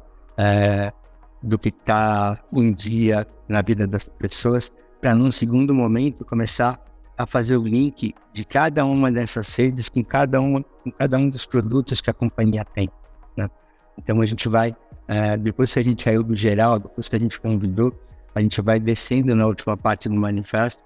do 1.43 1.59
que 1.59 1.67
está 1.67 2.41
um 2.49 2.71
dia 2.71 3.27
na 3.47 3.61
vida 3.61 3.85
das 3.85 4.05
pessoas 4.05 4.71
para 5.01 5.13
num 5.13 5.31
segundo 5.31 5.73
momento 5.73 6.25
começar 6.25 6.79
a 7.17 7.25
fazer 7.25 7.57
o 7.57 7.63
link 7.63 8.15
de 8.31 8.45
cada 8.45 8.85
uma 8.85 9.11
dessas 9.11 9.53
redes 9.55 9.89
com 9.89 10.03
cada 10.03 10.39
uma 10.39 10.63
com 10.63 10.91
cada 10.91 11.17
um 11.17 11.29
dos 11.29 11.45
produtos 11.45 11.99
que 11.99 12.09
a 12.09 12.13
companhia 12.13 12.63
tem. 12.63 12.89
Né? 13.35 13.49
Então 13.97 14.21
a 14.21 14.25
gente 14.25 14.47
vai 14.47 14.71
uh, 14.71 15.37
depois 15.37 15.73
que 15.73 15.79
a 15.79 15.83
gente 15.83 16.01
saiu 16.01 16.23
do 16.23 16.35
geral, 16.35 16.79
depois 16.79 17.09
que 17.09 17.15
a 17.15 17.19
gente 17.19 17.39
convidou, 17.39 17.93
a 18.33 18.41
gente 18.41 18.61
vai 18.61 18.79
descendo 18.79 19.35
na 19.35 19.45
última 19.45 19.75
parte 19.75 20.07
do 20.07 20.15
manifesto 20.15 20.83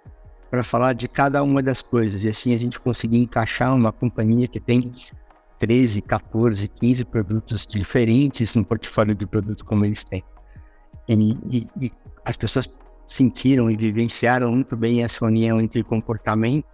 para 0.49 0.63
falar 0.63 0.93
de 0.93 1.07
cada 1.07 1.43
uma 1.43 1.61
das 1.61 1.81
coisas 1.81 2.23
e 2.23 2.29
assim 2.29 2.53
a 2.53 2.57
gente 2.57 2.79
conseguir 2.79 3.17
encaixar 3.17 3.73
uma 3.75 3.91
companhia 3.91 4.47
que 4.47 4.59
tem 4.59 4.91
13, 5.63 6.01
14, 6.01 6.67
15 6.67 7.05
produtos 7.05 7.65
diferentes 7.65 8.53
no 8.53 8.65
portfólio 8.65 9.15
de 9.15 9.25
produtos 9.25 9.61
como 9.61 9.85
eles 9.85 10.03
têm. 10.03 10.21
E, 11.07 11.37
e, 11.49 11.67
e 11.79 11.91
as 12.25 12.35
pessoas 12.35 12.69
sentiram 13.05 13.71
e 13.71 13.77
vivenciaram 13.77 14.51
muito 14.51 14.75
bem 14.75 15.05
essa 15.05 15.23
união 15.23 15.61
entre 15.61 15.81
comportamento, 15.81 16.65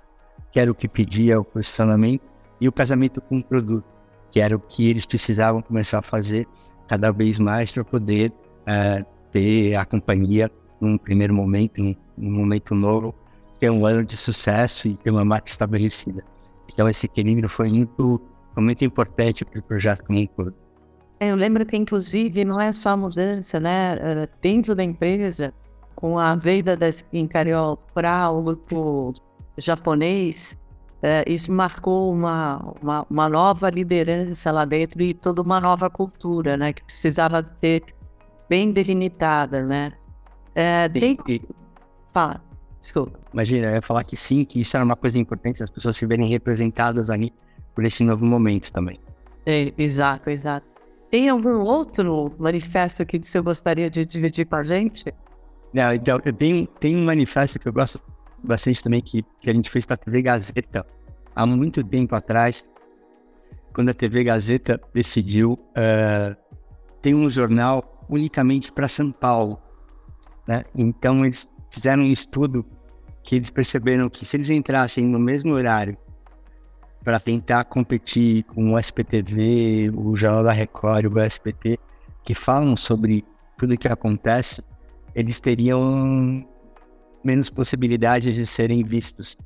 que 0.52 0.60
era 0.60 0.71
o 0.71 0.73
que 0.73 0.88
pedia 0.88 1.39
o 1.39 1.45
posicionamento, 1.45 2.23
e 2.60 2.67
o 2.67 2.71
casamento 2.71 3.21
com 3.21 3.38
o 3.38 3.43
produto, 3.43 3.86
que 4.32 4.39
era 4.39 4.56
o 4.56 4.60
que 4.60 4.89
eles 4.89 5.06
precisavam 5.06 5.62
começar 5.62 5.99
a 5.99 6.02
fazer 6.02 6.47
cada 6.88 7.12
vez 7.12 7.38
mais 7.38 7.69
para 7.71 7.84
poder 7.84 8.32
uh, 8.32 9.06
ter 9.32 9.75
a 9.75 9.86
companhia 9.86 10.49
num 10.82 10.97
primeiro 10.97 11.32
momento, 11.36 11.80
num, 11.80 11.95
num 12.17 12.32
momento 12.32 12.73
novo, 12.73 13.13
ter 13.60 13.69
um 13.69 13.86
ano 13.86 14.04
de 14.04 14.17
sucesso 14.17 14.88
e 14.88 14.95
ter 14.95 15.12
uma 15.12 15.23
marca 15.23 15.47
estabelecida. 15.47 16.25
Então 16.73 16.89
esse 16.89 17.06
equilíbrio 17.06 17.47
foi 17.47 17.69
muito, 17.69 18.19
foi 18.60 18.63
muito 18.63 18.84
importante 18.84 19.45
para 19.45 19.60
o 19.60 19.63
projeto 19.63 20.04
como 20.04 20.19
um 20.19 20.28
todo. 20.28 20.54
Eu 21.19 21.36
lembro 21.36 21.65
que, 21.65 21.76
inclusive, 21.76 22.45
não 22.45 22.60
é 22.60 22.72
só 22.72 22.95
mudança, 22.95 23.60
né? 23.60 23.98
Eh, 24.00 24.30
dentro 24.41 24.76
da 24.76 24.84
empresa, 24.84 25.54
com 25.95 26.17
a 26.17 26.36
venda 26.36 26.78
da 26.78 26.88
Skin 26.88 27.28
para 27.93 28.30
o 28.30 28.41
grupo 28.41 29.13
japonês, 29.58 30.58
é, 31.02 31.24
isso 31.28 31.52
marcou 31.52 32.12
uma, 32.12 32.74
uma, 32.82 33.06
uma, 33.10 33.30
nova 33.30 33.69
liderança 33.69 34.52
lá 34.52 34.65
dentro 34.65 35.02
e 35.02 35.13
toda 35.13 35.41
uma 35.41 35.60
nova 35.60 35.89
cultura, 35.89 36.56
né? 36.56 36.74
Que 36.74 36.84
precisava 36.84 37.45
ser 37.56 37.84
bem 38.50 38.72
delimitada, 38.72 39.63
né? 39.63 39.93
É, 40.56 40.88
tem... 40.89 41.17
e... 41.28 41.41
Fala, 42.13 42.41
desculpa. 42.80 43.19
Imagina, 43.34 43.67
eu 43.67 43.76
ia 43.76 43.82
falar 43.82 44.04
que 44.04 44.15
sim, 44.15 44.43
que 44.43 44.62
isso 44.62 44.76
era 44.76 44.84
uma 44.84 44.95
coisa 44.95 45.17
importante, 45.19 45.63
as 45.63 45.69
pessoas 45.69 45.95
se 45.95 46.06
verem 46.06 46.28
representadas 46.30 47.10
ali 47.10 47.34
por 47.80 47.86
esse 47.86 48.04
novo 48.04 48.26
momento 48.26 48.74
também. 48.74 49.00
É, 49.46 49.72
exato, 49.78 50.30
exato. 50.30 50.68
Tem 51.10 51.30
algum 51.30 51.62
outro 51.62 52.36
manifesto 52.38 53.06
que 53.06 53.18
você 53.24 53.39
gostaria 53.39 53.89
de 53.89 54.06
dividir 54.06 54.46
com 54.46 54.58
a 54.58 54.65
gente? 54.65 55.13
Não, 55.74 55.94
então, 55.94 56.20
eu 56.26 56.34
tenho, 56.34 56.68
tenho 56.68 57.00
um 57.00 57.06
manifesto 57.06 57.58
que 57.58 57.70
eu 57.70 57.72
gosto 57.72 58.02
bastante 58.44 58.84
também, 58.84 59.00
que, 59.02 59.24
que 59.39 59.50
a 59.50 59.54
gente 59.54 59.70
fez 59.70 59.86
para 59.86 59.94
a 59.94 59.98
TV 59.98 60.22
Gazeta 60.22 60.86
há 61.34 61.46
muito 61.46 61.82
tempo 61.82 62.13
atrás, 62.15 62.70
quando 63.74 63.88
a 63.88 63.94
TV 63.94 64.26
Gazeta 64.26 64.78
decidiu 64.94 65.54
uh, 65.54 66.36
ter 67.02 67.13
um 67.13 67.30
jornal 67.30 68.06
unicamente 68.10 68.74
para 68.74 68.89
São 68.89 69.10
Paulo. 69.10 69.58
Né? 70.46 70.65
Então, 70.76 71.25
eles 71.25 71.48
fizeram 71.69 72.04
um 72.04 72.12
estudo 72.12 72.65
que 73.23 73.38
eles 73.38 73.50
perceberam 73.50 74.10
que 74.10 74.25
se 74.25 74.36
eles 74.36 74.50
entrassem 74.50 75.06
no 75.06 75.17
mesmo 75.17 75.54
horário 75.54 75.98
para 77.04 77.19
tentar 77.19 77.63
competir 77.65 78.43
com 78.43 78.73
o 78.73 78.79
SPTV, 78.79 79.91
o 79.95 80.15
Jornal 80.15 80.43
da 80.43 80.52
Record, 80.52 81.06
o 81.06 81.19
SPT, 81.19 81.79
que 82.23 82.33
falam 82.33 82.75
sobre 82.75 83.25
tudo 83.58 83.77
que 83.77 83.87
acontece 83.87 84.63
eles 85.15 85.39
teriam 85.39 86.45
menos 87.23 87.50
possibilidades 87.50 88.35
de 88.35 88.45
serem 88.45 88.83
vistos. 88.83 89.37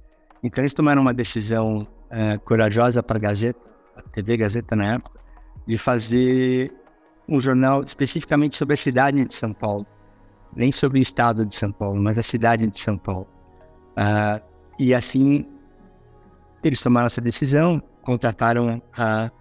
Então 0.43 0.63
eles 0.63 0.73
tomaram 0.73 1.01
uma 1.01 1.13
decisão 1.13 1.87
uh, 2.11 2.39
corajosa 2.41 3.01
para 3.01 3.17
a 3.17 3.19
Gazeta, 3.19 3.59
a 3.95 4.01
TV 4.01 4.37
Gazeta 4.37 4.75
na 4.75 4.93
época, 4.93 5.19
de 5.65 5.77
fazer 5.77 6.73
um 7.27 7.39
jornal 7.39 7.83
especificamente 7.83 8.57
sobre 8.57 8.73
a 8.73 8.77
cidade 8.77 9.23
de 9.25 9.33
São 9.33 9.53
Paulo, 9.53 9.85
nem 10.55 10.71
sobre 10.71 10.99
o 10.99 11.01
estado 11.01 11.45
de 11.45 11.55
São 11.55 11.71
Paulo, 11.71 12.01
mas 12.01 12.17
a 12.17 12.23
cidade 12.23 12.67
de 12.67 12.77
São 12.77 12.97
Paulo. 12.97 13.27
Uh, 13.97 14.43
e 14.77 14.93
assim 14.93 15.45
eles 16.63 16.81
tomaram 16.81 17.07
essa 17.07 17.21
decisão, 17.21 17.81
contrataram 18.01 18.77
uh, 18.77 19.31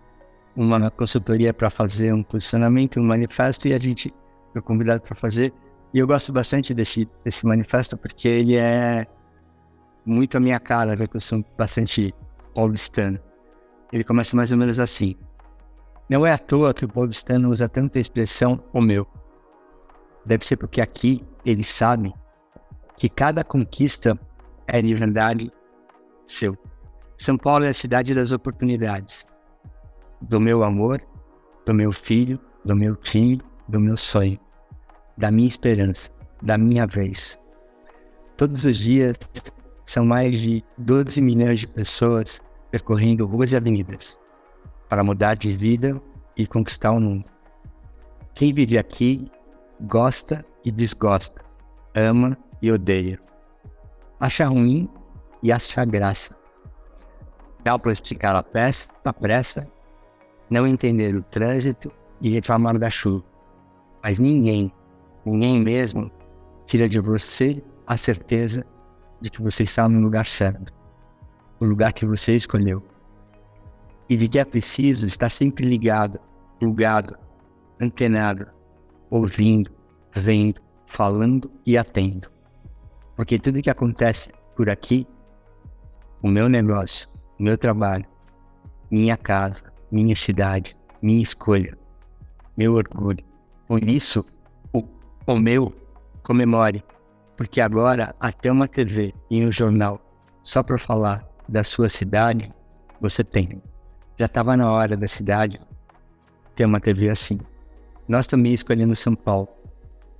uma 0.56 0.90
consultoria 0.90 1.54
para 1.54 1.70
fazer 1.70 2.12
um 2.12 2.22
posicionamento, 2.22 3.00
um 3.00 3.04
manifesto 3.04 3.68
e 3.68 3.74
a 3.74 3.78
gente 3.78 4.12
foi 4.52 4.62
convidado 4.62 5.02
para 5.02 5.14
fazer. 5.14 5.52
E 5.94 5.98
eu 5.98 6.06
gosto 6.06 6.32
bastante 6.32 6.74
desse, 6.74 7.08
desse 7.24 7.46
manifesto 7.46 7.96
porque 7.96 8.26
ele 8.28 8.56
é 8.56 9.06
muito 10.04 10.36
a 10.36 10.40
minha 10.40 10.58
cara, 10.58 10.96
já 10.96 11.06
que 11.06 11.16
eu 11.16 11.20
sou 11.20 11.44
bastante 11.56 12.14
paulistano. 12.54 13.18
Ele 13.92 14.04
começa 14.04 14.34
mais 14.36 14.50
ou 14.50 14.58
menos 14.58 14.78
assim. 14.78 15.16
Não 16.08 16.26
é 16.26 16.32
à 16.32 16.38
toa 16.38 16.74
que 16.74 16.84
o 16.84 16.88
paulistano 16.88 17.50
usa 17.50 17.68
tanta 17.68 17.98
expressão 17.98 18.62
o 18.72 18.80
meu. 18.80 19.06
Deve 20.24 20.44
ser 20.44 20.56
porque 20.56 20.80
aqui 20.80 21.24
eles 21.44 21.68
sabem 21.68 22.12
que 22.96 23.08
cada 23.08 23.44
conquista 23.44 24.18
é 24.66 24.80
de 24.80 24.94
verdade 24.94 25.52
seu. 26.26 26.56
São 27.22 27.38
Paulo 27.38 27.64
é 27.64 27.68
a 27.68 27.72
cidade 27.72 28.16
das 28.16 28.32
oportunidades, 28.32 29.24
do 30.20 30.40
meu 30.40 30.64
amor, 30.64 31.00
do 31.64 31.72
meu 31.72 31.92
filho, 31.92 32.36
do 32.64 32.74
meu 32.74 32.96
time, 32.96 33.40
do 33.68 33.78
meu 33.78 33.96
sonho, 33.96 34.40
da 35.16 35.30
minha 35.30 35.46
esperança, 35.46 36.10
da 36.42 36.58
minha 36.58 36.84
vez. 36.84 37.38
Todos 38.36 38.64
os 38.64 38.76
dias 38.76 39.16
são 39.86 40.04
mais 40.04 40.40
de 40.40 40.64
12 40.76 41.20
milhões 41.20 41.60
de 41.60 41.68
pessoas 41.68 42.42
percorrendo 42.72 43.24
ruas 43.24 43.52
e 43.52 43.56
avenidas 43.56 44.18
para 44.88 45.04
mudar 45.04 45.36
de 45.36 45.52
vida 45.52 46.02
e 46.36 46.44
conquistar 46.44 46.90
o 46.90 47.00
mundo. 47.00 47.30
Quem 48.34 48.52
vive 48.52 48.76
aqui 48.76 49.30
gosta 49.82 50.44
e 50.64 50.72
desgosta, 50.72 51.40
ama 51.94 52.36
e 52.60 52.72
odeia, 52.72 53.20
acha 54.18 54.44
ruim 54.44 54.90
e 55.40 55.52
acha 55.52 55.84
graça. 55.84 56.41
Dá 57.64 57.78
para 57.78 57.92
explicar 57.92 58.34
a 58.34 58.42
pressa, 58.42 58.88
a 59.04 59.12
pressa, 59.12 59.70
não 60.50 60.66
entender 60.66 61.14
o 61.14 61.22
trânsito 61.22 61.92
e 62.20 62.30
reclamar 62.30 62.78
da 62.78 62.90
chuva. 62.90 63.24
Mas 64.02 64.18
ninguém, 64.18 64.72
ninguém 65.24 65.60
mesmo, 65.60 66.10
tira 66.66 66.88
de 66.88 66.98
você 66.98 67.62
a 67.86 67.96
certeza 67.96 68.66
de 69.20 69.30
que 69.30 69.40
você 69.40 69.62
está 69.62 69.88
no 69.88 70.00
lugar 70.00 70.26
certo, 70.26 70.72
o 71.60 71.64
lugar 71.64 71.92
que 71.92 72.04
você 72.04 72.34
escolheu. 72.34 72.82
E 74.08 74.16
de 74.16 74.28
que 74.28 74.38
é 74.38 74.44
preciso 74.44 75.06
estar 75.06 75.30
sempre 75.30 75.64
ligado, 75.64 76.18
plugado, 76.58 77.16
antenado, 77.80 78.48
ouvindo, 79.08 79.70
vendo, 80.14 80.60
falando 80.86 81.50
e 81.64 81.78
atento. 81.78 82.30
Porque 83.16 83.38
tudo 83.38 83.62
que 83.62 83.70
acontece 83.70 84.32
por 84.56 84.68
aqui, 84.68 85.06
o 86.22 86.28
meu 86.28 86.48
negócio, 86.48 87.08
meu 87.38 87.56
trabalho, 87.58 88.06
minha 88.90 89.16
casa, 89.16 89.72
minha 89.90 90.14
cidade, 90.16 90.76
minha 91.00 91.22
escolha, 91.22 91.76
meu 92.56 92.74
orgulho. 92.74 93.24
Por 93.66 93.82
isso, 93.82 94.24
o, 94.72 94.84
o 95.26 95.36
meu, 95.38 95.72
comemore, 96.22 96.84
porque 97.36 97.60
agora 97.60 98.14
até 98.20 98.50
uma 98.50 98.68
TV 98.68 99.14
e 99.30 99.44
um 99.44 99.50
jornal 99.50 100.00
só 100.42 100.62
para 100.62 100.78
falar 100.78 101.26
da 101.48 101.64
sua 101.64 101.88
cidade, 101.88 102.52
você 103.00 103.24
tem. 103.24 103.62
Já 104.18 104.26
estava 104.26 104.56
na 104.56 104.70
hora 104.70 104.96
da 104.96 105.08
cidade 105.08 105.60
ter 106.54 106.64
uma 106.64 106.80
TV 106.80 107.08
assim. 107.08 107.40
Nós 108.06 108.26
também 108.26 108.52
escolhemos 108.52 108.98
São 108.98 109.14
Paulo, 109.14 109.48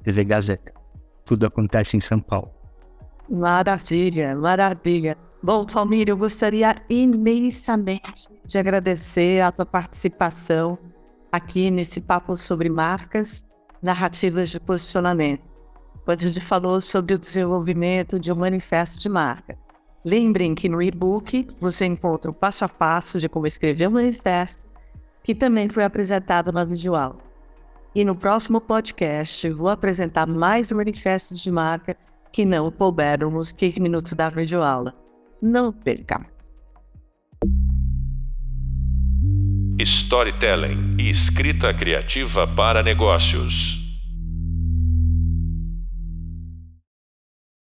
TV 0.03 0.25
Gazeta. 0.25 0.73
Tudo 1.25 1.47
acontece 1.47 1.97
em 1.97 2.01
São 2.01 2.21
Paulo. 2.21 2.51
Maravilha, 3.29 4.35
maravilha. 4.37 5.17
Bom, 5.43 5.66
Palmiro, 5.66 6.12
eu 6.12 6.16
gostaria 6.16 6.76
imensamente 6.88 8.28
de 8.45 8.59
agradecer 8.59 9.40
a 9.40 9.51
tua 9.51 9.66
participação 9.66 10.78
aqui 11.32 11.68
nesse 11.68 12.01
papo 12.01 12.36
sobre 12.36 12.68
marcas, 12.68 13.45
narrativas 13.82 14.51
de 14.51 14.61
posicionamento 14.61 15.53
quando 16.05 16.20
a 16.20 16.28
gente 16.28 16.40
falou 16.40 16.80
sobre 16.80 17.14
o 17.14 17.18
desenvolvimento 17.18 18.18
de 18.18 18.32
um 18.32 18.36
manifesto 18.36 18.99
de 18.99 19.09
marca. 19.09 19.57
Lembrem 20.05 20.55
que 20.55 20.68
no 20.68 20.82
e-book 20.82 21.49
você 21.61 21.86
encontra 21.86 22.30
o 22.30 22.34
passo 22.34 22.64
a 22.64 22.68
passo 22.68 23.18
de 23.18 23.28
como 23.28 23.47
escrever 23.47 23.88
um 23.88 23.93
manifesto, 23.93 24.66
que 25.22 25.34
também 25.34 25.68
foi 25.68 25.84
apresentado 25.84 26.51
na 26.51 26.64
videoaula. 26.64 27.18
E 27.95 28.05
no 28.05 28.16
próximo 28.16 28.61
podcast 28.61 29.49
vou 29.51 29.68
apresentar 29.68 30.26
mais 30.26 30.72
manifestos 30.72 31.40
de 31.40 31.51
marca 31.51 31.97
que 32.32 32.45
não 32.45 32.70
couberam 32.70 33.30
nos 33.30 33.53
15 33.53 33.80
minutos 33.80 34.12
da 34.14 34.28
videoaula. 34.28 35.01
Não 35.43 35.72
perca! 35.72 36.24
Storytelling 39.80 40.97
e 41.01 41.11
escrita 41.11 41.74
criativa 41.74 42.47
para 42.47 42.80
negócios. 42.80 43.82